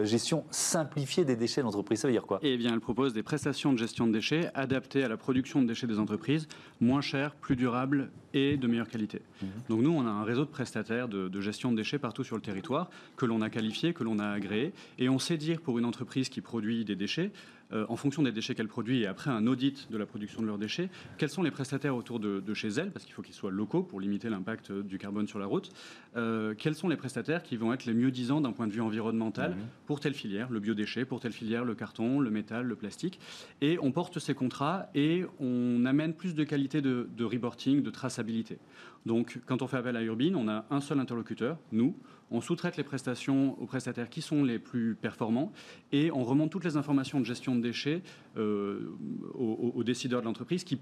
gestion 0.05 0.45
simplifiée 0.51 1.25
des 1.25 1.37
déchets 1.37 1.63
d'entreprise? 1.63 2.01
Ça 2.01 2.09
veut 2.09 2.13
dire 2.13 2.27
quoi? 2.27 2.39
Eh 2.43 2.57
bien, 2.57 2.73
elle 2.73 2.81
propose 2.81 3.13
des 3.13 3.23
prestations 3.23 3.73
de 3.73 3.79
gestion 3.79 4.07
de 4.07 4.13
déchets 4.13 4.51
adaptées 4.55 5.05
à 5.05 5.09
la 5.09 5.17
production 5.17 5.63
de 5.63 5.69
déchets 5.69 5.87
des 5.87 5.99
entreprises, 5.99 6.49
moins 6.81 7.03
chères, 7.03 7.35
plus 7.35 7.57
durables 7.57 8.11
et 8.33 8.57
de 8.57 8.67
meilleure 8.67 8.89
qualité. 8.89 9.23
Mmh. 9.43 9.47
Donc 9.69 9.81
nous, 9.83 9.91
on 9.91 10.07
a 10.07 10.11
un 10.11 10.25
réseau 10.25 10.45
de 10.45 10.51
prestataires 10.51 11.09
de, 11.09 11.29
de 11.29 11.41
gestion 11.41 11.73
de 11.73 11.77
déchets 11.77 11.99
partout 11.99 12.25
sur 12.25 12.30
le 12.37 12.43
territoire, 12.43 12.91
que 13.17 13.27
l'on 13.27 13.43
a 13.43 13.51
qualifié, 13.51 13.93
que 13.93 14.05
l'on 14.05 14.19
a 14.19 14.29
agréé. 14.29 14.73
Et 14.99 15.09
on 15.09 15.19
sait 15.19 15.37
dire 15.37 15.61
pour 15.61 15.79
une 15.79 15.85
entreprise 15.85 16.29
qui 16.29 16.41
produit 16.41 16.85
des 16.85 16.97
déchets, 16.97 17.33
euh, 17.73 17.87
en 17.89 17.95
fonction 17.95 18.23
des 18.23 18.33
déchets 18.33 18.57
qu'elle 18.57 18.69
produit 18.69 19.03
et 19.03 19.07
après 19.07 19.31
un 19.31 19.47
audit 19.47 19.89
de 19.93 19.97
la 19.97 20.05
production 20.05 20.43
de 20.43 20.47
leurs 20.47 20.59
déchets, 20.59 20.89
quels 21.19 21.29
sont 21.29 21.45
les 21.45 21.53
prestataires 21.53 21.95
autour 21.95 22.19
de, 22.19 22.43
chez 22.55 22.69
elle, 22.69 22.91
parce 22.91 23.05
qu'il 23.05 23.15
faut 23.15 23.23
qu'ils 23.23 23.35
soient 23.35 23.53
locaux 23.53 23.85
pour 23.85 24.01
limiter 24.01 24.29
l'impact 24.29 24.73
du 24.73 24.99
carbone 24.99 25.29
sur 25.29 25.39
la 25.39 25.47
route, 25.47 25.71
euh, 26.17 26.55
quels 26.59 26.75
sont 26.75 26.89
les 26.89 26.97
prestataires 26.97 27.45
qui 27.45 27.57
vont 27.57 27.73
être 27.73 27.85
les 27.85 27.95
mieux 27.95 28.11
disants 28.11 28.41
d'un 28.41 28.51
point 28.51 28.67
de 28.67 28.73
vue 28.73 28.81
environnemental 28.81 29.53
mmh. 29.53 29.59
pour 29.87 30.01
telle 30.01 30.15
filière, 30.15 30.51
le 30.51 30.59
biodéchet, 30.59 31.05
pour 31.05 31.21
telle 31.21 31.33
filière, 31.33 31.65
le 31.65 31.77
carton, 31.77 32.19
le 32.19 32.31
métal, 32.31 32.67
le 32.67 32.75
plastique. 32.75 33.21
Et 33.61 33.79
on 33.81 33.93
porte 33.93 34.19
ces 34.19 34.35
contrats 34.35 34.89
et 34.97 35.25
on 35.39 35.85
amène 35.85 36.13
plus 36.13 36.35
de 36.35 36.43
qualité 36.43 36.81
de, 36.83 37.09
de 37.17 37.25
reporting, 37.25 37.83
de 37.83 37.91
traçabilité. 37.91 38.59
Donc 39.07 39.41
quand 39.47 39.63
on 39.63 39.67
fait 39.67 39.79
appel 39.79 39.97
à 39.97 40.03
Urbine, 40.03 40.37
on 40.37 40.49
a 40.49 40.67
un 40.71 40.81
seul 40.81 41.01
interlocuteur, 41.01 41.59
nous, 41.73 41.97
on 42.31 42.41
sous-traite 42.41 42.77
les 42.77 42.85
prestations 42.85 43.61
aux 43.61 43.67
prestataires 43.67 44.09
qui 44.09 44.23
sont 44.23 44.45
les 44.45 44.59
plus 44.59 44.95
performants 44.95 45.53
et 45.91 46.11
on 46.13 46.23
remonte 46.23 46.51
toutes 46.51 46.65
les 46.65 46.77
informations 46.77 47.19
de 47.19 47.25
gestion 47.25 47.57
de 47.57 47.61
déchets 47.61 48.03
euh, 48.37 48.97
aux, 49.35 49.83
décideurs 49.83 50.21
de 50.21 50.27
l'entreprise 50.27 50.63
qui, 50.63 50.79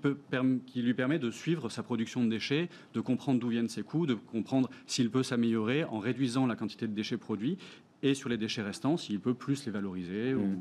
qui 0.66 0.82
lui 0.82 0.94
permet 0.94 1.18
de 1.18 1.30
suivre 1.30 1.70
sa 1.70 1.82
production 1.82 2.22
de 2.22 2.28
déchets, 2.28 2.68
de 2.92 3.00
comprendre 3.00 3.40
d'où 3.40 3.48
viennent 3.48 3.68
ses 3.68 3.82
coûts, 3.82 4.06
de 4.06 4.14
comprendre 4.14 4.68
s'il 4.86 5.10
peut 5.10 5.22
s'améliorer 5.22 5.84
en 5.84 5.98
réduisant 5.98 6.46
la 6.46 6.56
quantité 6.56 6.86
de 6.86 6.92
déchets 6.92 7.16
produits 7.16 7.56
et 8.02 8.14
sur 8.14 8.28
les 8.28 8.36
déchets 8.36 8.62
restants, 8.62 8.96
s'il 8.96 9.18
peut 9.18 9.34
plus 9.34 9.64
les 9.64 9.72
valoriser 9.72 10.34
mmh. 10.34 10.60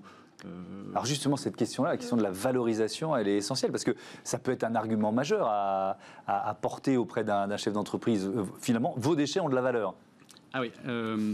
Alors 0.91 1.05
justement, 1.05 1.35
cette 1.35 1.55
question-là, 1.55 1.91
la 1.91 1.97
question 1.97 2.17
de 2.17 2.23
la 2.23 2.31
valorisation, 2.31 3.15
elle 3.15 3.27
est 3.27 3.37
essentielle 3.37 3.71
parce 3.71 3.83
que 3.83 3.95
ça 4.23 4.37
peut 4.37 4.51
être 4.51 4.63
un 4.63 4.75
argument 4.75 5.11
majeur 5.11 5.47
à, 5.47 5.97
à 6.27 6.53
porter 6.53 6.97
auprès 6.97 7.23
d'un 7.23 7.57
chef 7.57 7.73
d'entreprise. 7.73 8.25
Euh, 8.27 8.43
finalement, 8.59 8.93
vos 8.97 9.15
déchets 9.15 9.39
ont 9.39 9.49
de 9.49 9.55
la 9.55 9.61
valeur. 9.61 9.95
Ah 10.53 10.61
oui. 10.61 10.71
Euh, 10.87 11.33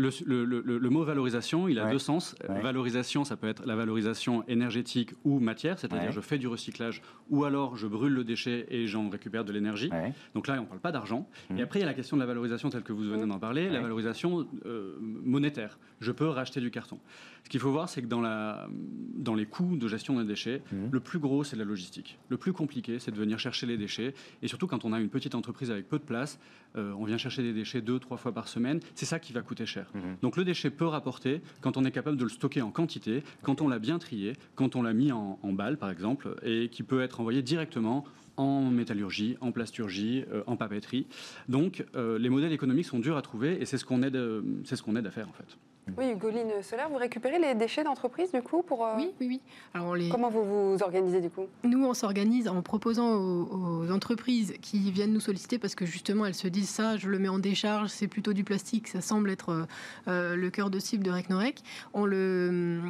le, 0.00 0.88
mot 0.88 1.04
valorisation, 1.04 1.68
il 1.68 1.78
a 1.78 1.90
deux 1.90 1.98
sens. 1.98 2.34
Valorisation, 2.48 3.24
ça 3.24 3.36
peut 3.36 3.48
être 3.48 3.66
la 3.66 3.76
valorisation 3.76 4.44
énergétique 4.48 5.12
ou 5.24 5.38
matière, 5.40 5.78
c'est-à-dire 5.78 6.12
je 6.12 6.20
fais 6.20 6.38
du 6.38 6.46
recyclage 6.46 7.02
ou 7.28 7.44
alors 7.44 7.76
je 7.76 7.86
brûle 7.86 8.12
le 8.12 8.24
déchet 8.24 8.66
et 8.70 8.86
j'en 8.86 9.08
récupère 9.08 9.44
de 9.44 9.52
l'énergie. 9.52 9.90
Donc 10.34 10.46
là, 10.46 10.54
on 10.58 10.62
ne 10.62 10.66
parle 10.66 10.80
pas 10.80 10.92
d'argent. 10.92 11.28
Mmh. 11.50 11.58
Et 11.58 11.62
après, 11.62 11.78
il 11.78 11.82
y 11.82 11.84
a 11.84 11.88
la 11.88 11.94
question 11.94 12.16
de 12.16 12.20
la 12.20 12.26
valorisation 12.26 12.70
telle 12.70 12.82
que 12.82 12.92
vous 12.92 13.02
venez 13.02 13.26
d'en 13.26 13.38
parler, 13.38 13.68
la 13.68 13.80
valorisation 13.80 14.46
euh, 14.66 14.96
monétaire. 15.00 15.78
Je 16.00 16.12
peux 16.12 16.26
racheter 16.28 16.60
du 16.60 16.70
carton. 16.70 16.98
Ce 17.44 17.48
qu'il 17.48 17.60
faut 17.60 17.70
voir, 17.70 17.88
c'est 17.88 18.02
que 18.02 18.06
dans, 18.06 18.20
la, 18.20 18.68
dans 19.14 19.34
les 19.34 19.46
coûts 19.46 19.76
de 19.76 19.88
gestion 19.88 20.18
des 20.18 20.26
déchets, 20.26 20.62
mmh. 20.72 20.76
le 20.90 21.00
plus 21.00 21.18
gros, 21.18 21.44
c'est 21.44 21.56
la 21.56 21.64
logistique. 21.64 22.18
Le 22.28 22.36
plus 22.36 22.52
compliqué, 22.52 22.98
c'est 22.98 23.10
de 23.10 23.16
venir 23.16 23.38
chercher 23.38 23.66
les 23.66 23.76
déchets. 23.76 24.14
Et 24.42 24.48
surtout, 24.48 24.66
quand 24.66 24.84
on 24.84 24.92
a 24.92 25.00
une 25.00 25.10
petite 25.10 25.34
entreprise 25.34 25.70
avec 25.70 25.88
peu 25.88 25.98
de 25.98 26.04
place, 26.04 26.38
euh, 26.76 26.92
on 26.98 27.04
vient 27.04 27.18
chercher 27.18 27.42
des 27.42 27.52
déchets 27.52 27.80
deux, 27.80 27.98
trois 27.98 28.16
fois 28.16 28.32
par 28.32 28.48
semaine. 28.48 28.80
C'est 28.94 29.06
ça 29.06 29.18
qui 29.18 29.32
va 29.32 29.42
coûter 29.42 29.66
cher. 29.66 29.89
Mhm. 29.94 30.16
Donc 30.22 30.36
le 30.36 30.44
déchet 30.44 30.70
peut 30.70 30.86
rapporter 30.86 31.40
quand 31.60 31.76
on 31.76 31.84
est 31.84 31.90
capable 31.90 32.16
de 32.16 32.24
le 32.24 32.30
stocker 32.30 32.62
en 32.62 32.70
quantité, 32.70 33.22
quand 33.42 33.60
on 33.60 33.68
l'a 33.68 33.78
bien 33.78 33.98
trié, 33.98 34.34
quand 34.54 34.76
on 34.76 34.82
l'a 34.82 34.92
mis 34.92 35.12
en, 35.12 35.38
en 35.42 35.52
balle 35.52 35.76
par 35.76 35.90
exemple, 35.90 36.36
et 36.42 36.68
qui 36.68 36.82
peut 36.82 37.02
être 37.02 37.20
envoyé 37.20 37.42
directement 37.42 38.04
en 38.36 38.70
métallurgie, 38.70 39.36
en 39.40 39.52
plasturgie, 39.52 40.24
euh, 40.32 40.42
en 40.46 40.56
papeterie. 40.56 41.06
Donc 41.48 41.84
euh, 41.94 42.18
les 42.18 42.30
modèles 42.30 42.52
économiques 42.52 42.86
sont 42.86 42.98
durs 42.98 43.16
à 43.16 43.22
trouver 43.22 43.60
et 43.60 43.66
c'est 43.66 43.78
ce 43.78 43.84
qu'on 43.84 44.02
aide, 44.02 44.16
euh, 44.16 44.42
c'est 44.64 44.76
ce 44.76 44.82
qu'on 44.82 44.96
aide 44.96 45.06
à 45.06 45.10
faire 45.10 45.28
en 45.28 45.32
fait. 45.32 45.56
Oui, 45.98 46.14
Goline 46.14 46.62
Solaire, 46.62 46.88
vous 46.88 46.96
récupérez 46.96 47.38
les 47.38 47.54
déchets 47.54 47.84
d'entreprise 47.84 48.32
du 48.32 48.42
coup 48.42 48.62
pour. 48.62 48.86
Oui, 48.96 49.10
oui, 49.20 49.26
oui. 49.26 49.40
Alors, 49.74 49.96
les... 49.96 50.08
Comment 50.08 50.30
vous 50.30 50.44
vous 50.74 50.82
organisez 50.82 51.20
du 51.20 51.30
coup? 51.30 51.46
Nous, 51.64 51.84
on 51.84 51.94
s'organise 51.94 52.48
en 52.48 52.62
proposant 52.62 53.14
aux, 53.14 53.84
aux, 53.84 53.90
entreprises 53.90 54.54
qui 54.60 54.90
viennent 54.90 55.12
nous 55.12 55.20
solliciter 55.20 55.58
parce 55.58 55.74
que 55.74 55.86
justement 55.86 56.26
elles 56.26 56.34
se 56.34 56.48
disent 56.48 56.68
ça, 56.68 56.96
je 56.96 57.08
le 57.08 57.18
mets 57.18 57.28
en 57.28 57.38
décharge, 57.38 57.90
c'est 57.90 58.08
plutôt 58.08 58.32
du 58.32 58.44
plastique, 58.44 58.88
ça 58.88 59.00
semble 59.00 59.30
être 59.30 59.66
euh, 60.08 60.36
le 60.36 60.50
cœur 60.50 60.70
de 60.70 60.78
cible 60.78 61.04
de 61.04 61.10
Recnorec. 61.10 61.62
On 61.94 62.04
le, 62.04 62.80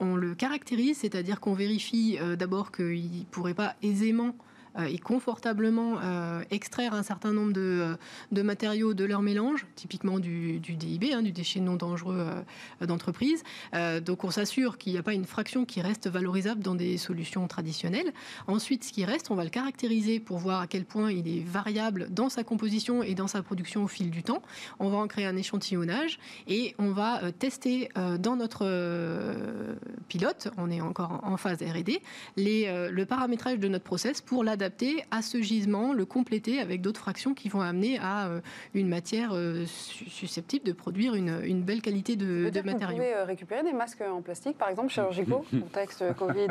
on 0.00 0.16
le 0.16 0.34
caractérise, 0.34 0.98
c'est-à-dire 0.98 1.40
qu'on 1.40 1.54
vérifie 1.54 2.18
euh, 2.20 2.36
d'abord 2.36 2.72
qu'il 2.72 3.18
ne 3.18 3.24
pourrait 3.30 3.54
pas 3.54 3.74
aisément 3.82 4.28
euh, 4.28 4.51
et 4.78 4.98
confortablement 4.98 5.98
euh, 6.02 6.42
extraire 6.50 6.94
un 6.94 7.02
certain 7.02 7.32
nombre 7.32 7.52
de, 7.52 7.60
euh, 7.60 7.96
de, 8.32 8.42
matériaux 8.42 8.94
de 8.94 9.04
leur 9.04 9.22
mélange, 9.22 9.66
typiquement 9.76 10.18
du, 10.18 10.60
du 10.60 10.76
DIB, 10.76 11.12
hein, 11.12 11.22
du 11.22 11.32
déchet 11.32 11.60
non 11.60 11.76
dangereux 11.76 12.26
d'entreprise. 12.80 13.42
donc 14.04 14.24
on 14.24 14.30
s'assure 14.30 14.78
qu'il 14.78 14.92
n'y 14.92 14.98
a 14.98 15.02
pas 15.02 15.12
une 15.12 15.24
fraction 15.24 15.64
qui 15.64 15.80
reste 15.80 16.08
valorisable 16.08 16.62
dans 16.62 16.74
des 16.74 16.96
solutions 16.96 17.46
traditionnelles. 17.48 18.12
Ensuite, 18.46 18.84
ce 18.84 18.92
qui 18.92 19.04
reste, 19.04 19.30
on 19.30 19.34
va 19.34 19.44
le 19.44 19.50
caractériser 19.50 20.20
pour 20.20 20.38
voir 20.38 20.60
à 20.60 20.66
quel 20.66 20.84
point 20.84 21.10
il 21.10 21.28
est 21.28 21.44
variable 21.44 22.08
dans 22.10 22.28
sa 22.28 22.44
composition 22.44 23.02
et 23.02 23.14
dans 23.14 23.28
sa 23.28 23.42
production 23.42 23.84
au 23.84 23.88
fil 23.88 24.10
du 24.10 24.22
temps. 24.22 24.42
On 24.78 24.90
va 24.90 24.98
en 24.98 25.06
créer 25.06 25.26
un 25.26 25.36
échantillonnage 25.36 26.18
et 26.46 26.74
on 26.78 26.92
va 26.92 27.32
tester 27.32 27.88
dans 28.18 28.36
notre 28.36 28.66
pilote, 30.08 30.48
on 30.56 30.70
est 30.70 30.80
encore 30.80 31.20
en 31.22 31.36
phase 31.36 31.58
R&D, 31.62 32.00
le 32.36 33.04
paramétrage 33.04 33.58
de 33.58 33.68
notre 33.68 33.84
process 33.84 34.20
pour 34.20 34.44
l'adapter 34.44 34.61
à 35.10 35.22
ce 35.22 35.40
gisement, 35.40 35.92
le 35.92 36.04
compléter 36.04 36.60
avec 36.60 36.80
d'autres 36.80 37.00
fractions 37.00 37.34
qui 37.34 37.48
vont 37.48 37.60
amener 37.60 37.98
à 37.98 38.28
euh, 38.28 38.40
une 38.74 38.88
matière 38.88 39.30
euh, 39.32 39.64
susceptible 39.66 40.64
de 40.64 40.72
produire 40.72 41.14
une, 41.14 41.62
belle 41.62 41.82
qualité 41.82 42.16
de, 42.16 42.50
de 42.50 42.60
matériaux. 42.62 42.96
Vous 42.96 43.02
pouvez 43.02 43.14
euh, 43.14 43.24
récupérer 43.24 43.62
des 43.62 43.72
masques 43.72 44.02
en 44.02 44.22
plastique, 44.22 44.58
par 44.58 44.68
exemple, 44.68 44.90
chirurgicaux, 44.92 45.44
contexte 45.50 46.04
Covid 46.16 46.48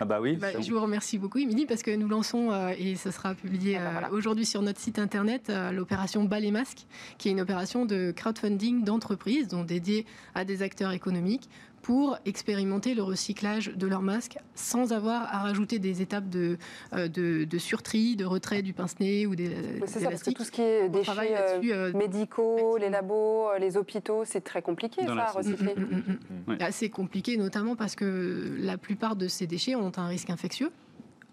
Ah 0.00 0.04
bah 0.04 0.20
oui. 0.20 0.36
Bah, 0.36 0.48
je 0.60 0.70
vous 0.70 0.80
remercie 0.80 1.18
beaucoup, 1.18 1.38
Émilie, 1.38 1.66
parce 1.66 1.82
que 1.82 1.90
nous 1.90 2.08
lançons, 2.08 2.50
et 2.78 2.96
ce 2.96 3.10
sera 3.10 3.34
publié 3.34 3.76
ah 3.76 4.00
bah 4.02 4.08
aujourd'hui 4.12 4.46
sur 4.46 4.62
notre 4.62 4.80
site 4.80 4.98
internet, 4.98 5.52
l'opération 5.72 6.24
Bas 6.24 6.40
les 6.40 6.50
masques, 6.50 6.86
qui 7.18 7.28
est 7.28 7.32
une 7.32 7.40
opération 7.40 7.86
de 7.86 8.12
crowdfunding 8.14 8.84
d'entreprises, 8.84 9.48
donc 9.48 9.66
dédiée 9.66 10.06
à 10.34 10.44
des 10.44 10.62
acteurs 10.62 10.92
économiques 10.92 11.48
pour 11.82 12.18
expérimenter 12.26 12.94
le 12.94 13.02
recyclage 13.02 13.72
de 13.74 13.86
leurs 13.86 14.02
masques 14.02 14.36
sans 14.54 14.92
avoir 14.92 15.22
à 15.34 15.38
rajouter 15.40 15.78
des 15.78 16.02
étapes 16.02 16.28
de, 16.28 16.58
euh, 16.92 17.08
de, 17.08 17.44
de 17.44 17.58
surtri, 17.58 18.16
de 18.16 18.24
retrait 18.24 18.62
du 18.62 18.72
pince-nez 18.72 19.26
ou 19.26 19.34
des, 19.34 19.50
C'est 19.86 20.00
ça, 20.00 20.10
parce 20.10 20.22
que 20.22 20.30
tout 20.30 20.44
ce 20.44 20.50
qui 20.50 20.60
est 20.60 20.88
déchets 20.88 21.10
euh, 21.36 21.60
euh, 21.64 21.92
médicaux, 21.94 22.76
les 22.76 22.90
labos, 22.90 23.48
les 23.58 23.76
hôpitaux, 23.76 24.24
c'est 24.24 24.42
très 24.42 24.62
compliqué 24.62 25.06
ça 25.06 25.12
à 25.12 25.32
recycler. 25.32 25.74
Mm, 25.74 26.48
mm, 26.48 26.54
mm, 26.54 26.58
C'est 26.70 26.90
compliqué 26.90 27.36
notamment 27.36 27.76
parce 27.76 27.96
que 27.96 28.56
la 28.58 28.76
plupart 28.76 29.16
de 29.16 29.28
ces 29.28 29.46
déchets 29.46 29.74
ont 29.74 29.92
un 29.96 30.06
risque 30.06 30.30
infectieux 30.30 30.70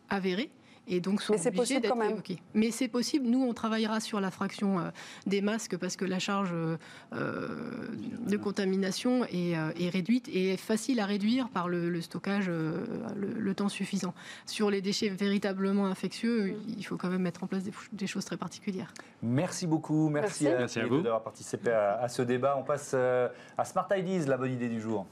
avéré 0.10 0.50
et 0.88 1.02
donc 1.02 1.22
Mais 1.30 1.38
c'est 1.38 1.52
possible 1.52 1.88
quand 1.88 1.96
même. 1.96 2.22
Mais 2.54 2.72
c'est 2.72 2.88
possible. 2.88 3.28
Nous, 3.28 3.44
on 3.44 3.54
travaillera 3.54 4.00
sur 4.00 4.22
la 4.22 4.32
fraction 4.32 4.80
euh, 4.80 4.90
des 5.26 5.42
masques 5.42 5.78
parce 5.78 5.98
que 5.98 6.06
la 6.06 6.20
charge 6.20 6.52
euh, 6.54 6.78
de 7.14 8.38
contamination 8.38 9.26
est, 9.26 9.58
euh, 9.58 9.72
est, 9.80 9.90
réduite 9.90 10.30
et 10.30 10.54
est 10.54 10.58
facile 10.58 11.00
à 11.00 11.06
réduire 11.06 11.50
par 11.50 11.68
le, 11.68 12.02
stockage 12.02 12.50
le, 12.50 13.54
temps 13.54 13.70
suffisant. 13.70 14.14
Sur 14.46 14.70
les 14.70 14.82
déchets 14.82 15.10
véritablement 15.10 15.88
infectieux, 15.88 16.56
il 16.78 16.86
faut 16.86 16.96
quand 16.96 17.10
même 17.10 17.22
mettre 17.22 17.44
en 17.44 17.48
place 17.48 17.64
des, 17.92 18.08
choses 18.08 18.26
très 18.26 18.38
particulières. 18.38 18.94
Merci 19.22 19.68
beaucoup. 19.68 20.10
Merci, 20.10 20.48
à, 20.48 20.66
vous 20.88 21.02
d'avoir 21.02 21.24
participé 21.24 21.72
à, 21.72 22.00
à, 22.00 22.08
ce 22.08 22.22
débat. 22.22 22.56
On 22.58 22.64
passe 22.64 22.94
à 22.94 23.66
Smart 23.66 23.88
Ideas, 23.96 24.26
la 24.28 24.38
bonne 24.38 24.54
idée 24.54 24.70
du 24.70 24.80
jour. 24.80 25.06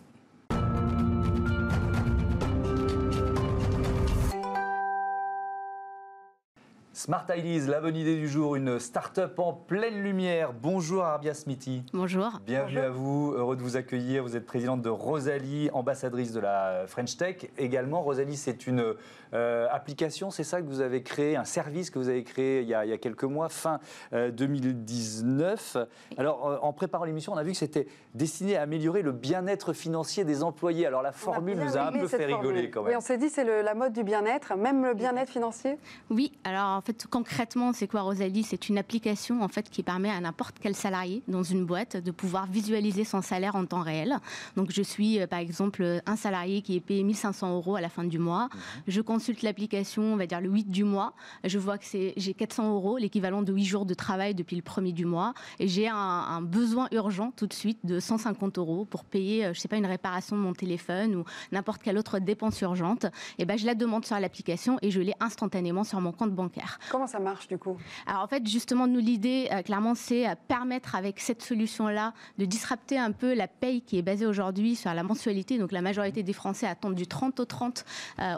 Smart 7.05 7.27
Ideas, 7.37 7.67
la 7.69 7.81
bonne 7.81 7.97
idée 7.97 8.15
du 8.15 8.27
jour, 8.27 8.55
une 8.55 8.79
start-up 8.79 9.37
en 9.37 9.53
pleine 9.53 10.01
lumière. 10.01 10.53
Bonjour 10.53 11.03
Arbia 11.03 11.35
Smithy. 11.35 11.83
Bonjour. 11.93 12.39
Bienvenue 12.47 12.79
à 12.79 12.89
vous, 12.89 13.31
heureux 13.37 13.55
de 13.55 13.61
vous 13.61 13.77
accueillir. 13.77 14.23
Vous 14.23 14.35
êtes 14.35 14.47
présidente 14.47 14.81
de 14.81 14.89
Rosalie, 14.89 15.69
ambassadrice 15.71 16.31
de 16.31 16.39
la 16.39 16.85
French 16.87 17.15
Tech. 17.15 17.45
Également, 17.59 18.01
Rosalie, 18.01 18.35
c'est 18.35 18.65
une 18.65 18.95
euh, 19.35 19.67
application, 19.69 20.31
c'est 20.31 20.43
ça 20.43 20.63
que 20.63 20.65
vous 20.65 20.81
avez 20.81 21.03
créé, 21.03 21.35
un 21.35 21.43
service 21.43 21.91
que 21.91 21.99
vous 21.99 22.09
avez 22.09 22.23
créé 22.23 22.61
il 22.61 22.67
y 22.67 22.73
a, 22.73 22.97
quelques 22.97 23.23
mois, 23.23 23.49
fin 23.49 23.79
2019. 24.11 25.75
Euh, 25.75 25.85
Alors, 26.17 26.49
euh, 26.49 26.57
en 26.63 26.73
préparant 26.73 27.05
l'émission, 27.05 27.33
on 27.33 27.37
a 27.37 27.43
vu 27.43 27.51
que 27.51 27.57
c'était 27.57 27.85
destiné 28.15 28.57
à 28.57 28.63
améliorer 28.63 29.03
le 29.03 29.11
bien-être 29.11 29.73
financier 29.73 30.23
des 30.23 30.41
employés. 30.41 30.87
Alors, 30.87 31.03
la 31.03 31.11
formule 31.11 31.59
nous 31.59 31.77
a 31.77 31.81
un 31.83 31.91
peu 31.91 32.07
fait 32.07 32.25
rigoler 32.25 32.71
quand 32.71 32.81
même. 32.81 32.93
Oui, 32.93 32.97
on 32.97 33.01
s'est 33.01 33.19
dit, 33.19 33.29
c'est 33.29 33.61
la 33.61 33.75
mode 33.75 33.93
du 33.93 34.03
bien-être, 34.03 34.55
même 34.55 34.83
le 34.83 34.95
bien-être 34.95 35.29
financier? 35.29 35.77
Oui, 36.09 36.31
alors 36.43 36.77
en 36.77 36.81
fait, 36.81 36.94
concrètement, 37.09 37.73
c'est 37.73 37.87
quoi 37.87 38.01
Rosalie? 38.01 38.43
C'est 38.43 38.69
une 38.69 38.77
application 38.77 39.41
en 39.41 39.47
fait 39.47 39.69
qui 39.69 39.83
permet 39.83 40.09
à 40.09 40.19
n'importe 40.19 40.57
quel 40.59 40.75
salarié 40.75 41.21
dans 41.27 41.43
une 41.43 41.65
boîte 41.65 41.97
de 41.97 42.11
pouvoir 42.11 42.47
visualiser 42.47 43.03
son 43.03 43.21
salaire 43.21 43.55
en 43.55 43.65
temps 43.65 43.81
réel. 43.81 44.17
Donc, 44.55 44.71
je 44.71 44.81
suis 44.81 45.25
par 45.27 45.39
exemple 45.39 46.01
un 46.05 46.15
salarié 46.15 46.61
qui 46.61 46.75
est 46.75 46.81
payé 46.81 47.03
1500 47.03 47.55
euros 47.55 47.75
à 47.75 47.81
la 47.81 47.89
fin 47.89 48.03
du 48.03 48.19
mois. 48.19 48.43
Mhm. 48.53 48.59
Je 48.87 49.01
consulte 49.01 49.41
l'application, 49.41 50.03
on 50.13 50.15
va 50.15 50.25
dire 50.25 50.41
le 50.41 50.49
8 50.49 50.69
du 50.69 50.83
mois. 50.83 51.13
Je 51.43 51.59
vois 51.59 51.77
que 51.77 51.85
c'est 51.85 52.13
j'ai 52.17 52.33
400 52.33 52.73
euros, 52.73 52.97
l'équivalent 52.97 53.41
de 53.41 53.53
8 53.53 53.65
jours 53.65 53.85
de 53.85 53.93
travail 53.93 54.35
depuis 54.35 54.55
le 54.55 54.61
premier 54.61 54.91
du 54.91 55.05
mois, 55.05 55.33
et 55.59 55.67
j'ai 55.67 55.87
un, 55.87 56.41
besoin 56.41 56.87
urgent 56.91 57.31
tout 57.35 57.47
de 57.47 57.53
suite 57.53 57.79
de 57.83 57.99
150 57.99 58.57
euros 58.57 58.85
pour 58.85 59.03
payer, 59.03 59.45
euh, 59.45 59.53
je 59.53 59.59
sais 59.59 59.67
pas, 59.67 59.77
une 59.77 59.85
réparation 59.85 60.35
de 60.35 60.41
mon 60.41 60.53
téléphone 60.53 61.15
ou 61.15 61.23
n'importe 61.51 61.81
quelle 61.81 61.97
autre 61.97 62.19
dépense 62.19 62.59
urgente. 62.61 63.05
Et 63.37 63.45
ben 63.45 63.57
je 63.57 63.65
la 63.65 63.75
demande 63.75 64.05
sur 64.05 64.19
l'application 64.19 64.77
et 64.81 64.91
je 64.91 65.01
l'ai 65.01 65.13
instantanément 65.19 65.83
sur 65.83 65.99
mon 66.01 66.11
compte 66.11 66.33
bancaire. 66.33 66.74
Comment 66.89 67.07
ça 67.07 67.19
marche 67.19 67.47
du 67.47 67.57
coup? 67.57 67.77
Alors 68.05 68.23
en 68.23 68.27
fait, 68.27 68.45
justement, 68.47 68.87
nous 68.87 68.99
l'idée, 68.99 69.49
euh, 69.51 69.61
clairement, 69.61 69.95
c'est 69.95 70.27
euh, 70.27 70.35
permettre 70.47 70.95
avec 70.95 71.19
cette 71.19 71.41
solution-là 71.41 72.13
de 72.37 72.45
disrupter 72.45 72.97
un 72.97 73.11
peu 73.11 73.33
la 73.33 73.47
paye 73.47 73.81
qui 73.81 73.97
est 73.97 74.01
basée 74.01 74.25
aujourd'hui 74.25 74.75
sur 74.75 74.93
la 74.93 75.03
mensualité. 75.03 75.57
Donc 75.57 75.71
la 75.71 75.81
majorité 75.81 76.23
des 76.23 76.33
Français 76.33 76.67
attendent 76.67 76.95
du 76.95 77.07
30 77.07 77.39
au 77.39 77.45
30 77.45 77.85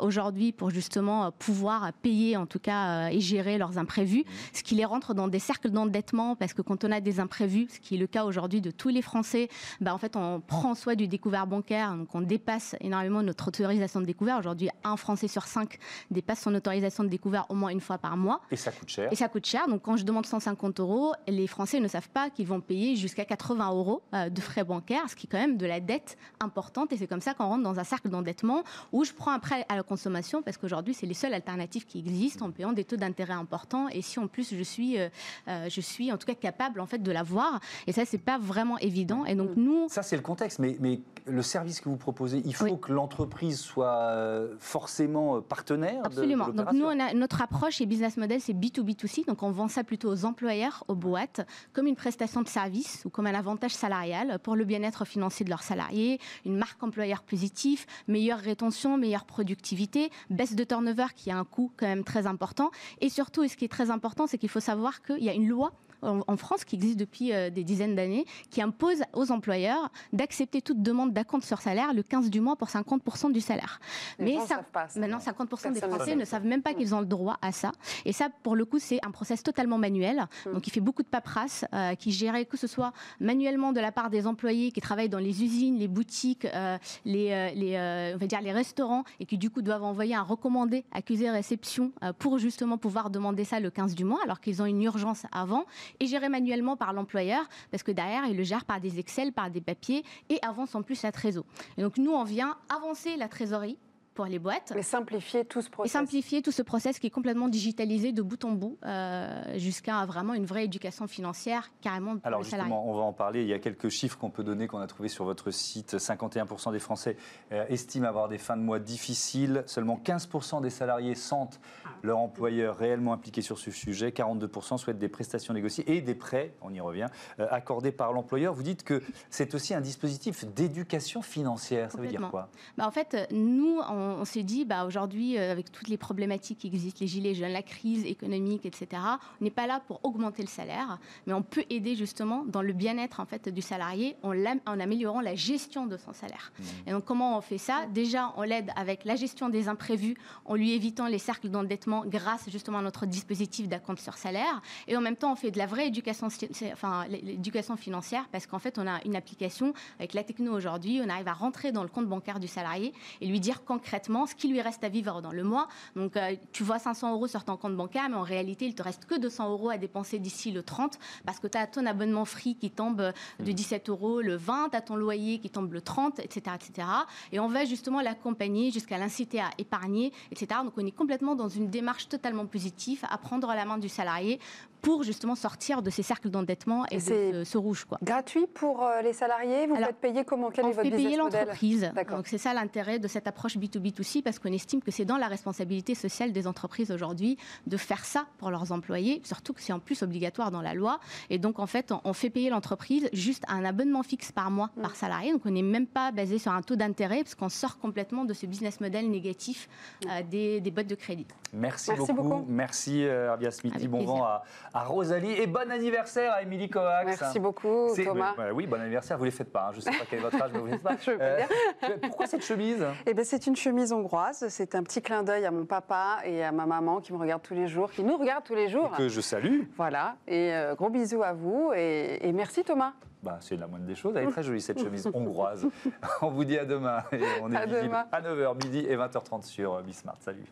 aujourd'hui 0.02 0.52
pour 0.52 0.69
justement 0.69 1.26
euh, 1.26 1.30
pouvoir 1.38 1.93
payer 2.02 2.38
en 2.38 2.45
tout 2.45 2.60
cas 2.60 3.08
euh, 3.08 3.08
et 3.10 3.19
gérer 3.19 3.58
leurs 3.58 3.78
imprévus, 3.78 4.26
ce 4.54 4.63
qui 4.63 4.76
les 4.76 4.86
rentre 4.86 5.13
dans 5.13 5.28
des 5.28 5.39
cercles 5.39 5.69
d'endettement 5.69 6.36
parce 6.36 6.54
que 6.54 6.62
quand 6.62 6.84
on 6.84 6.91
a 6.91 7.00
des 7.00 7.19
imprévus, 7.19 7.67
ce 7.69 7.80
qui 7.80 7.95
est 7.95 7.97
le 7.97 8.08
cas 8.08 8.26
aujourd'hui 8.26 8.62
de 8.62 8.71
tous 8.71 8.89
les 8.89 9.02
Français, 9.02 9.50
bah 9.82 9.93
en 9.93 9.97
fait 9.97 10.15
on 10.15 10.41
prend 10.41 10.76
soit 10.76 10.95
du 10.95 11.08
découvert 11.08 11.47
bancaire, 11.47 11.95
donc 11.95 12.13
on 12.13 12.21
dépasse 12.21 12.76
énormément 12.82 13.21
notre 13.21 13.47
autorisation 13.47 14.02
de 14.02 14.06
découvert. 14.06 14.39
Aujourd'hui, 14.39 14.69
un 14.84 14.97
Français 14.97 15.28
sur 15.28 15.43
cinq 15.43 15.78
dépasse 16.12 16.41
son 16.41 16.54
autorisation 16.56 17.04
de 17.04 17.10
découvert 17.10 17.45
au 17.50 17.56
moins 17.56 17.69
une 17.69 17.82
fois 17.82 17.97
par 17.97 18.17
mois. 18.17 18.27
Et 18.52 18.56
ça 18.56 18.72
coûte 18.72 18.90
cher. 18.90 19.12
Et 19.12 19.16
ça 19.16 19.28
coûte 19.28 19.46
cher. 19.46 19.68
Donc 19.68 19.82
quand 19.82 19.98
je 19.98 20.04
demande 20.04 20.26
150 20.26 20.80
euros, 20.80 21.13
les 21.28 21.48
Français 21.48 21.80
ne 21.80 21.88
savent 21.88 22.10
pas 22.10 22.30
qu'ils 22.30 22.48
vont 22.48 22.62
payer 22.62 22.96
jusqu'à 22.96 23.26
80 23.26 23.72
euros 23.72 24.02
euh, 24.13 24.30
de 24.30 24.42
frais 24.42 24.63
bancaires, 24.63 25.10
ce 25.10 25.16
qui 25.16 25.26
est 25.26 25.30
quand 25.30 25.40
même 25.40 25.58
de 25.58 25.66
la 25.66 25.80
dette 25.80 26.18
importante. 26.40 26.94
Et 26.94 26.98
c'est 26.98 27.08
comme 27.08 27.22
ça 27.22 27.34
qu'on 27.34 27.48
rentre 27.48 27.63
dans 27.63 27.80
un 27.80 27.84
cercle 27.84 28.10
d'endettement 28.10 28.63
où 28.92 29.04
je 29.04 29.13
prends 29.13 29.32
un 29.32 29.40
prêt 29.40 29.66
à 29.70 29.76
la 29.76 29.84
consommation 29.84 30.44
parce 30.44 30.58
que 30.58 30.68
Aujourd'hui, 30.68 30.94
c'est 30.94 31.06
les 31.06 31.13
seules 31.13 31.34
alternatives 31.34 31.86
qui 31.86 31.98
existent 31.98 32.46
en 32.46 32.52
payant 32.52 32.74
des 32.74 32.84
taux 32.84 32.98
d'intérêt 32.98 33.36
importants. 33.36 33.88
Et 33.88 34.02
si 34.02 34.20
en 34.20 34.28
plus 34.28 34.54
je 34.54 34.62
suis, 34.63 35.00
euh, 35.00 35.08
euh, 35.48 35.70
je 35.70 35.80
suis 35.80 36.12
en 36.12 36.18
tout 36.18 36.28
cas 36.28 36.36
capable 36.36 36.82
en 36.82 36.86
fait 36.86 37.02
de 37.02 37.10
l'avoir, 37.10 37.62
et 37.88 37.94
ça 37.94 38.04
c'est 38.04 38.18
pas 38.18 38.38
vraiment 38.38 38.78
évident. 38.80 39.24
Et 39.24 39.34
donc 39.34 39.52
nous, 39.56 39.88
ça 39.88 40.04
c'est 40.04 40.18
le 40.18 40.22
contexte. 40.22 40.60
Mais, 40.60 40.76
mais 40.82 41.00
le 41.26 41.42
service 41.42 41.80
que 41.80 41.88
vous 41.88 41.96
proposez, 41.96 42.42
il 42.44 42.54
faut 42.54 42.76
que 42.76 42.92
l'entreprise 42.92 43.62
soit 43.62 44.13
forcément 44.60 45.42
partenaire. 45.42 46.02
Absolument. 46.04 46.50
donc 46.50 46.74
nous, 46.74 46.86
on 46.86 47.00
a, 47.00 47.13
notre 47.13 47.42
approche 47.42 47.80
et 47.80 47.86
business 47.86 48.17
model, 48.18 48.42
c'est 48.42 48.54
B2B2C. 48.54 49.26
Donc 49.26 49.44
on 49.44 49.52
vend 49.52 49.68
ça 49.68 49.84
plutôt 49.84 50.12
aux 50.12 50.26
employeurs, 50.26 50.84
aux 50.88 50.96
boîtes, 50.96 51.48
comme 51.74 51.88
une 51.88 51.96
prestation 51.96 52.42
de 52.42 52.48
service 52.48 53.04
ou 53.06 53.10
comme 53.10 53.28
un 53.28 53.34
avantage 53.34 53.74
salarial 53.74 54.40
pour 54.40 54.56
le 54.56 54.66
bien-être 54.66 55.06
financier 55.06 55.44
de 55.44 55.50
leurs 55.50 55.64
salariés, 55.64 56.20
une 56.46 56.58
marque 56.58 56.82
employeur 56.84 57.24
positive, 57.24 57.86
meilleure 58.08 58.40
rétention, 58.40 58.98
meilleure 58.98 59.26
productivité, 59.26 60.10
baisse 60.30 60.56
de 60.56 60.64
turnover 60.64 61.08
qui 61.16 61.32
a 61.32 61.38
un 61.38 61.46
coût 61.46 61.72
quand 61.78 61.88
même 61.88 62.04
très 62.04 62.28
important. 62.28 62.72
Et 63.02 63.10
surtout, 63.10 63.44
et 63.44 63.48
ce 63.48 63.58
qui 63.58 63.66
est 63.66 63.70
très 63.70 63.90
important, 63.90 64.28
c'est 64.28 64.38
qu'il 64.38 64.50
faut 64.50 64.60
savoir 64.60 65.02
qu'il 65.02 65.24
y 65.24 65.30
a 65.30 65.34
une 65.34 65.48
loi 65.48 65.72
en, 66.02 66.22
en 66.28 66.38
France 66.38 66.66
qui 66.66 66.76
existe 66.76 66.98
depuis 66.98 67.34
euh, 67.34 67.50
des 67.50 67.64
dizaines 67.64 67.96
d'années, 67.96 68.26
qui 68.50 68.62
impose 68.62 69.02
aux 69.14 69.32
employeurs 69.32 69.92
d'accepter 70.14 70.62
toute 70.62 70.82
demande 70.82 71.14
d'acompte 71.14 71.46
sur 71.46 71.62
salaire 71.62 71.94
le 71.94 72.04
15 72.04 72.30
du 72.30 72.42
mois 72.42 72.56
pour 72.56 72.68
50% 72.68 73.32
du 73.32 73.42
salaire. 73.42 73.80
Les 74.20 74.34
gens 74.36 74.42
ça, 74.42 74.56
savent 74.56 74.72
pas 74.72 74.88
ça. 74.88 75.00
maintenant, 75.00 75.18
50% 75.18 75.74
des 75.74 75.80
Personne 75.80 75.90
Français 75.90 76.16
ne 76.16 76.26
savent 76.26 76.46
même 76.46 76.62
pas 76.62 76.74
qu'ils 76.74 76.94
ont 76.94 77.00
le 77.00 77.06
droit 77.06 77.38
à 77.42 77.52
ça. 77.52 77.72
Et 78.06 78.14
ça, 78.14 78.30
pour 78.44 78.56
le 78.56 78.66
coup, 78.66 78.80
c'est 78.80 79.00
un 79.06 79.12
process 79.12 79.44
totalement 79.44 79.78
manuel. 79.78 80.28
Mm. 80.46 80.54
Donc, 80.54 80.68
il 80.68 80.72
fait 80.72 80.80
beaucoup 80.80 81.04
de 81.04 81.08
paperasse, 81.08 81.66
euh, 81.74 81.96
qui 81.96 82.12
gérait 82.12 82.46
que 82.46 82.58
ce 82.58 82.68
soit 82.68 82.94
manuellement 83.20 83.74
de 83.74 83.80
la 83.80 83.92
part 83.92 84.10
des 84.10 84.28
employés 84.28 84.72
qui 84.72 84.82
travaillent 84.82 85.10
dans 85.10 85.20
les 85.20 85.44
usines, 85.44 85.78
les 85.78 85.88
boutiques, 85.88 86.46
euh, 86.46 86.78
les, 87.06 87.54
les, 87.56 88.14
on 88.16 88.18
va 88.18 88.28
dire 88.28 88.42
les 88.42 88.52
restaurants, 88.52 89.04
et 89.20 89.26
qui 89.26 89.38
du 89.38 89.50
coup 89.50 89.62
doivent 89.62 89.84
envoyer 89.84 90.16
un 90.16 90.24
recommandé 90.24 90.86
accusé 90.92 91.30
réception 91.30 91.92
pour 92.20 92.38
justement 92.38 92.78
pouvoir 92.78 93.10
demander 93.10 93.44
ça 93.44 93.60
le 93.60 93.70
15 93.70 93.96
du 93.96 94.04
mois, 94.04 94.20
alors 94.24 94.40
qu'ils 94.40 94.62
ont 94.62 94.66
une 94.66 94.82
urgence 94.82 95.24
avant, 95.32 95.66
et 96.00 96.08
géré 96.08 96.30
manuellement 96.30 96.78
par 96.78 96.93
l'employeur, 96.93 97.47
parce 97.71 97.84
que 97.84 97.91
derrière, 97.91 98.26
il 98.26 98.38
le 98.38 98.43
gère 98.43 98.65
par 98.65 98.80
des 98.80 99.00
Excel, 99.00 99.34
par 99.34 99.50
des 99.50 99.62
papiers, 99.62 100.04
et 100.30 100.39
avance 100.41 100.76
en 100.76 100.82
plus 100.82 101.02
la 101.04 101.12
trésor. 101.12 101.45
Et 101.78 101.82
donc, 101.82 101.97
nous, 101.97 102.12
on 102.12 102.23
vient 102.23 102.58
avancer 102.69 103.15
la 103.17 103.28
trésorerie 103.28 103.78
pour 104.18 104.26
les 104.26 104.40
boîtes. 104.40 104.74
Mais 104.76 104.82
simplifier 104.82 105.46
tout 105.46 105.62
ce 105.62 105.68
Et 105.68 105.72
processus. 105.72 105.94
simplifier 105.94 106.42
tout 106.42 106.52
ce 106.52 106.64
process 106.64 106.98
qui 106.98 107.06
est 107.06 107.12
complètement 107.12 107.50
digitalisé 107.50 108.14
de 108.14 108.24
bout 108.24 108.44
en 108.46 108.52
bout 108.52 108.80
euh, 108.84 109.58
jusqu'à 109.58 110.04
vraiment 110.08 110.34
une 110.34 110.48
vraie 110.48 110.66
éducation 110.66 111.08
financière 111.08 111.70
carrément 111.82 112.18
pour 112.18 112.26
Alors 112.26 112.42
justement, 112.42 112.90
on 112.90 112.96
va 112.96 113.04
en 113.04 113.14
parler. 113.14 113.44
Il 113.44 113.48
y 113.48 113.54
a 113.54 113.60
quelques 113.60 113.90
chiffres 113.90 114.18
qu'on 114.18 114.32
peut 114.32 114.44
donner, 114.44 114.66
qu'on 114.66 114.80
a 114.80 114.88
trouvés 114.88 115.08
sur 115.08 115.24
votre 115.24 115.52
site. 115.52 115.98
51% 115.98 116.72
des 116.72 116.80
Français 116.80 117.16
euh, 117.52 117.64
estiment 117.70 118.08
avoir 118.08 118.28
des 118.28 118.40
fins 118.40 118.58
de 118.58 118.64
mois 118.64 118.80
difficiles. 118.80 119.64
Seulement 119.68 120.02
15% 120.04 120.64
des 120.64 120.72
salariés 120.72 121.14
sentent 121.14 121.60
leur 122.02 122.18
employeur 122.18 122.76
réellement 122.76 123.14
impliqué 123.14 123.44
sur 123.44 123.60
ce 123.60 123.70
sujet. 123.70 124.10
42% 124.10 124.80
souhaitent 124.80 124.98
des 124.98 125.10
prestations 125.10 125.54
négociées 125.54 125.96
et 125.96 126.02
des 126.02 126.16
prêts, 126.16 126.56
on 126.62 126.74
y 126.74 126.80
revient, 126.80 127.08
euh, 127.40 127.48
accordés 127.52 127.92
par 127.92 128.14
l'employeur. 128.14 128.56
Vous 128.56 128.64
dites 128.64 128.82
que 128.84 129.04
c'est 129.30 129.54
aussi 129.54 129.76
un 129.76 129.82
dispositif 129.82 130.44
d'éducation 130.56 131.22
financière. 131.22 131.92
Ça 131.92 132.00
veut 132.00 132.08
dire 132.08 132.20
Complètement. 132.20 132.32
quoi? 132.32 132.50
Bah, 132.80 132.88
en 132.88 132.92
fait, 132.92 133.28
nous, 133.32 133.80
on, 133.88 134.07
on 134.08 134.26
s'est 134.26 134.43
dit, 134.43 134.65
bah, 134.65 134.86
aujourd'hui, 134.86 135.38
euh, 135.38 135.52
avec 135.52 135.72
toutes 135.72 135.88
les 135.88 135.98
problématiques 135.98 136.60
qui 136.60 136.67
existent, 136.67 137.00
les 137.02 137.08
gilets 137.08 137.36
jaunes, 137.36 137.52
la 137.52 137.62
crise 137.62 138.06
économique, 138.06 138.65
etc., 138.65 139.02
on 139.39 139.43
n'est 139.43 139.52
pas 139.52 139.67
là 139.67 139.82
pour 139.88 140.00
augmenter 140.04 140.41
le 140.41 140.48
salaire, 140.48 141.00
mais 141.26 141.34
on 141.34 141.41
peut 141.41 141.65
aider 141.70 141.96
justement 141.96 142.46
dans 142.46 142.62
le 142.62 142.74
bien-être 142.74 143.20
en 143.20 143.26
fait 143.26 143.50
du 143.50 143.62
salarié 143.62 144.15
en, 144.24 144.34
améliorant 144.80 145.22
la 145.22 145.36
gestion 145.36 145.86
de 145.86 145.98
son 145.98 146.13
salaire. 146.13 146.52
Et 146.86 146.91
donc, 146.91 147.06
comment 147.06 147.38
on 147.38 147.41
fait 147.41 147.58
ça? 147.58 147.86
Déjà, 147.93 148.34
on 148.38 148.43
l'aide 148.43 148.72
avec 148.76 149.06
la 149.06 149.15
gestion 149.15 149.50
des 149.50 149.67
imprévus, 149.67 150.15
en 150.46 150.56
lui 150.56 150.72
évitant 150.72 151.08
les 151.08 151.20
cercles 151.20 151.50
d'endettement 151.50 152.04
grâce 152.06 152.50
justement 152.50 152.80
à 152.80 152.82
notre 152.82 153.06
dispositif 153.06 153.67
d'acompte 153.67 154.00
sur 154.00 154.17
salaire. 154.17 154.62
Et 154.88 154.96
en 154.96 155.02
même 155.02 155.15
temps, 155.15 155.34
on 155.34 155.36
fait 155.36 155.52
de 155.52 155.58
la 155.58 155.65
vraie 155.65 155.88
éducation, 155.88 156.28
enfin, 156.72 157.06
l'éducation 157.08 157.78
financière 157.78 158.28
parce 158.32 158.46
qu'en 158.48 158.60
fait, 158.60 158.78
on 158.78 158.88
a 158.88 159.00
une 159.06 159.15
application 159.15 159.74
avec 160.00 160.13
la 160.13 160.24
techno 160.24 160.54
aujourd'hui. 160.54 161.02
On 161.04 161.10
arrive 161.10 161.28
à 161.28 161.34
rentrer 161.34 161.72
dans 161.72 161.84
le 161.84 161.89
compte 161.89 162.08
bancaire 162.08 162.39
du 162.39 162.48
salarié 162.48 162.93
et 163.22 163.28
lui 163.28 163.39
dire 163.39 163.63
concrètement 163.63 163.97
ce 164.06 164.36
qui 164.36 164.48
lui 164.48 164.62
reste 164.62 164.84
à 164.84 164.90
vivre 164.90 165.22
dans 165.22 165.32
le 165.32 165.44
mois. 165.44 165.68
Donc, 165.96 166.18
euh, 166.18 166.36
tu 166.52 166.64
vois 166.64 166.80
500 166.80 167.14
euros 167.14 167.28
sur 167.28 167.44
ton 167.44 167.58
compte 167.58 167.76
bancaire, 167.76 168.10
mais 168.10 168.16
en 168.16 168.24
réalité, 168.24 168.66
il 168.66 168.76
te 168.76 168.84
reste 168.84 169.06
que 169.06 169.20
200 169.20 169.52
euros 169.52 169.70
à 169.70 169.78
dépenser 169.78 170.20
d'ici 170.20 170.52
le 170.52 170.64
30 170.64 170.98
parce 171.26 171.40
que 171.40 171.48
tu 171.48 171.58
as 171.58 171.68
ton 171.68 171.86
abonnement 171.86 172.26
free 172.26 172.56
qui 172.56 172.72
tombe 172.72 173.12
de 173.40 173.52
17 173.52 173.90
euros 173.90 174.22
le 174.22 174.36
20, 174.36 174.70
tu 174.70 174.76
as 174.76 174.82
ton 174.82 174.96
loyer 174.96 175.40
qui 175.40 175.50
tombe 175.50 175.74
le 175.74 175.82
30, 175.82 176.20
etc. 176.20 176.56
etc. 176.56 176.88
Et 177.32 177.40
on 177.40 177.48
va 177.48 177.66
justement 177.66 178.02
l'accompagner 178.02 178.72
jusqu'à 178.72 178.98
l'inciter 178.98 179.40
à 179.40 179.50
épargner, 179.58 180.12
etc. 180.32 180.62
Donc, 180.64 180.74
on 180.78 180.86
est 180.86 180.92
complètement 180.92 181.36
dans 181.36 181.50
une 181.50 181.70
démarche 181.70 182.08
totalement 182.08 182.46
positive 182.46 183.04
à 183.10 183.18
prendre 183.18 183.48
la 183.48 183.66
main 183.66 183.78
du 183.78 183.90
salarié 183.90 184.40
pour 184.82 185.04
justement 185.04 185.36
sortir 185.36 185.82
de 185.82 185.90
ces 185.90 186.04
cercles 186.04 186.30
d'endettement 186.30 186.86
et, 186.92 186.96
Et 186.96 186.98
de 186.98 187.02
ce, 187.02 187.44
ce 187.44 187.58
rouge. 187.58 187.86
Quoi. 187.86 187.98
Gratuit 188.04 188.48
pour 188.54 188.84
euh, 188.84 189.02
les 189.02 189.13
salariés? 189.13 189.68
Vous 189.68 189.76
Alors, 189.76 189.88
faites 189.88 189.98
payer 189.98 190.24
comment? 190.26 190.50
Quel 190.52 190.66
on 190.66 190.70
est 190.70 190.72
votre 190.74 190.84
fait 190.84 190.90
payer 190.96 191.08
business 191.10 191.24
model? 191.24 191.40
l'entreprise. 191.42 191.92
Donc 192.10 192.28
c'est 192.28 192.38
ça 192.38 192.54
l'intérêt 192.54 193.00
de 193.00 193.08
cette 193.08 193.28
approche 193.28 193.58
B2B2C 193.58 194.22
parce 194.24 194.40
qu'on 194.40 194.52
estime 194.52 194.82
que 194.82 194.92
c'est 194.92 195.06
dans 195.06 195.18
la 195.18 195.28
responsabilité 195.28 195.96
sociale 195.96 196.32
des 196.32 196.48
entreprises 196.48 196.92
aujourd'hui 196.92 197.38
de 197.68 197.78
faire 197.78 198.06
ça 198.06 198.26
pour 198.38 198.52
leurs 198.52 198.72
employés, 198.72 199.22
surtout 199.24 199.54
que 199.54 199.62
c'est 199.62 199.74
en 199.74 199.80
plus 199.80 200.02
obligatoire 200.04 200.52
dans 200.52 200.62
la 200.62 200.74
loi. 200.74 201.00
Et 201.30 201.38
donc 201.40 201.60
en 201.60 201.68
fait, 201.68 201.92
on, 201.92 202.02
on 202.04 202.13
fait 202.13 202.30
payer 202.30 202.50
l'entreprise 202.50 203.10
juste 203.13 203.44
un 203.48 203.66
abonnement 203.66 204.04
fixe 204.04 204.32
par 204.32 204.52
mois 204.52 204.70
Mm. 204.78 204.82
par 204.82 204.96
salarié. 204.96 205.32
Donc 205.32 205.42
on 205.46 205.50
n'est 205.52 205.62
même 205.62 205.88
pas 205.88 206.12
basé 206.12 206.38
sur 206.40 206.52
un 206.52 206.62
taux 206.62 206.76
d'intérêt 206.76 207.24
parce 207.24 207.36
qu'on 207.36 207.50
sort 207.50 207.78
complètement 207.80 208.26
de 208.26 208.34
ce 208.34 208.46
business 208.46 208.80
model 208.82 209.10
négatif 209.10 209.70
euh, 210.06 210.22
des, 210.30 210.62
des 210.62 210.72
boîtes 210.72 210.88
de 210.88 210.96
crédit. 210.96 211.26
Merci, 211.54 211.92
Merci 211.92 212.13
beaucoup. 212.13 212.30
beaucoup. 212.30 212.46
Merci 212.48 213.04
euh. 213.06 213.32
Avec 213.34 213.48
Bon 213.90 213.98
plaisir. 214.00 214.16
vent 214.16 214.24
à, 214.26 214.44
à 214.74 214.84
Rosalie 214.84 215.32
et 215.34 215.48
bon 215.48 215.70
anniversaire 215.72 216.34
à 216.34 216.42
Émilie 216.42 216.70
Coax. 216.70 217.06
Merci 217.06 217.40
beaucoup, 217.40 217.88
Thomas. 218.04 218.34
oui, 218.54 218.68
bon 218.68 218.80
anniversaire. 218.80 219.18
Vous 219.18 219.24
ne 219.26 219.30
les 219.30 219.36
faites 219.36 219.52
pas. 219.52 219.68
hein. 219.68 219.72
Je 219.72 219.78
ne 219.78 219.82
sais 219.82 219.92
pas 219.92 220.06
quel 220.10 220.20
est 220.20 220.22
votre 220.22 220.42
âge, 220.42 220.52
mais 220.54 220.60
vous 220.60 220.68
ne 220.68 220.72
les 220.72 220.78
faites 220.78 220.84
pas. 220.84 220.96
Je 221.02 221.12
dire. 221.12 222.00
pourquoi 222.02 222.28
cette 222.28 222.44
chemise? 222.44 222.86
Eh 223.06 223.14
ben, 223.14 223.24
c'est 223.26 223.48
une 223.48 223.56
chemise 223.56 223.92
hongroise. 223.94 224.46
C'est 224.50 224.76
un 224.76 224.84
petit 224.84 225.02
clin 225.02 225.24
d'œil 225.24 225.46
à 225.46 225.52
mon 225.52 225.66
papa 225.66 226.18
et 226.26 226.44
à 226.44 226.52
ma 226.52 226.66
maman 226.66 227.00
qui 227.02 227.14
me 227.14 227.18
regardent 227.18 227.42
tous 227.44 227.54
les 227.56 227.68
jours, 227.68 227.92
qui 227.92 228.04
nous 228.04 228.18
regardent 228.18 228.44
tous 228.44 228.56
les 228.56 228.70
jours. 228.70 228.92
que 228.98 229.08
je 229.10 229.22
salue 229.22 229.62
Voilà. 229.76 230.16
Et 230.28 230.54
euh, 230.54 230.76
gros 230.76 230.90
bisous 230.90 231.24
à 231.24 231.34
vous 231.34 231.72
et, 231.76 232.28
et 232.28 232.32
merci 232.34 232.64
Thomas. 232.64 232.94
bah, 233.24 233.38
C'est 233.42 233.56
la 233.58 233.68
moindre 233.68 233.86
des 233.86 233.96
choses. 233.96 234.16
Elle 234.16 234.28
est 234.28 234.32
très 234.32 234.44
jolie 234.44 234.62
cette 234.62 234.80
chemise 234.80 235.10
hongroise. 235.14 235.66
on 236.22 236.30
vous 236.30 236.44
dit 236.46 236.58
à 236.58 236.66
demain. 236.66 237.04
Et 237.12 237.22
on 237.42 237.52
est 237.52 237.58
À 237.58 237.66
demain. 237.66 238.06
à 238.12 238.22
9h, 238.22 238.56
midi 238.64 238.80
et 238.88 238.96
20h30 238.98 239.44
sur 239.44 239.82
Bismart. 239.82 240.18
Salut. 240.20 240.46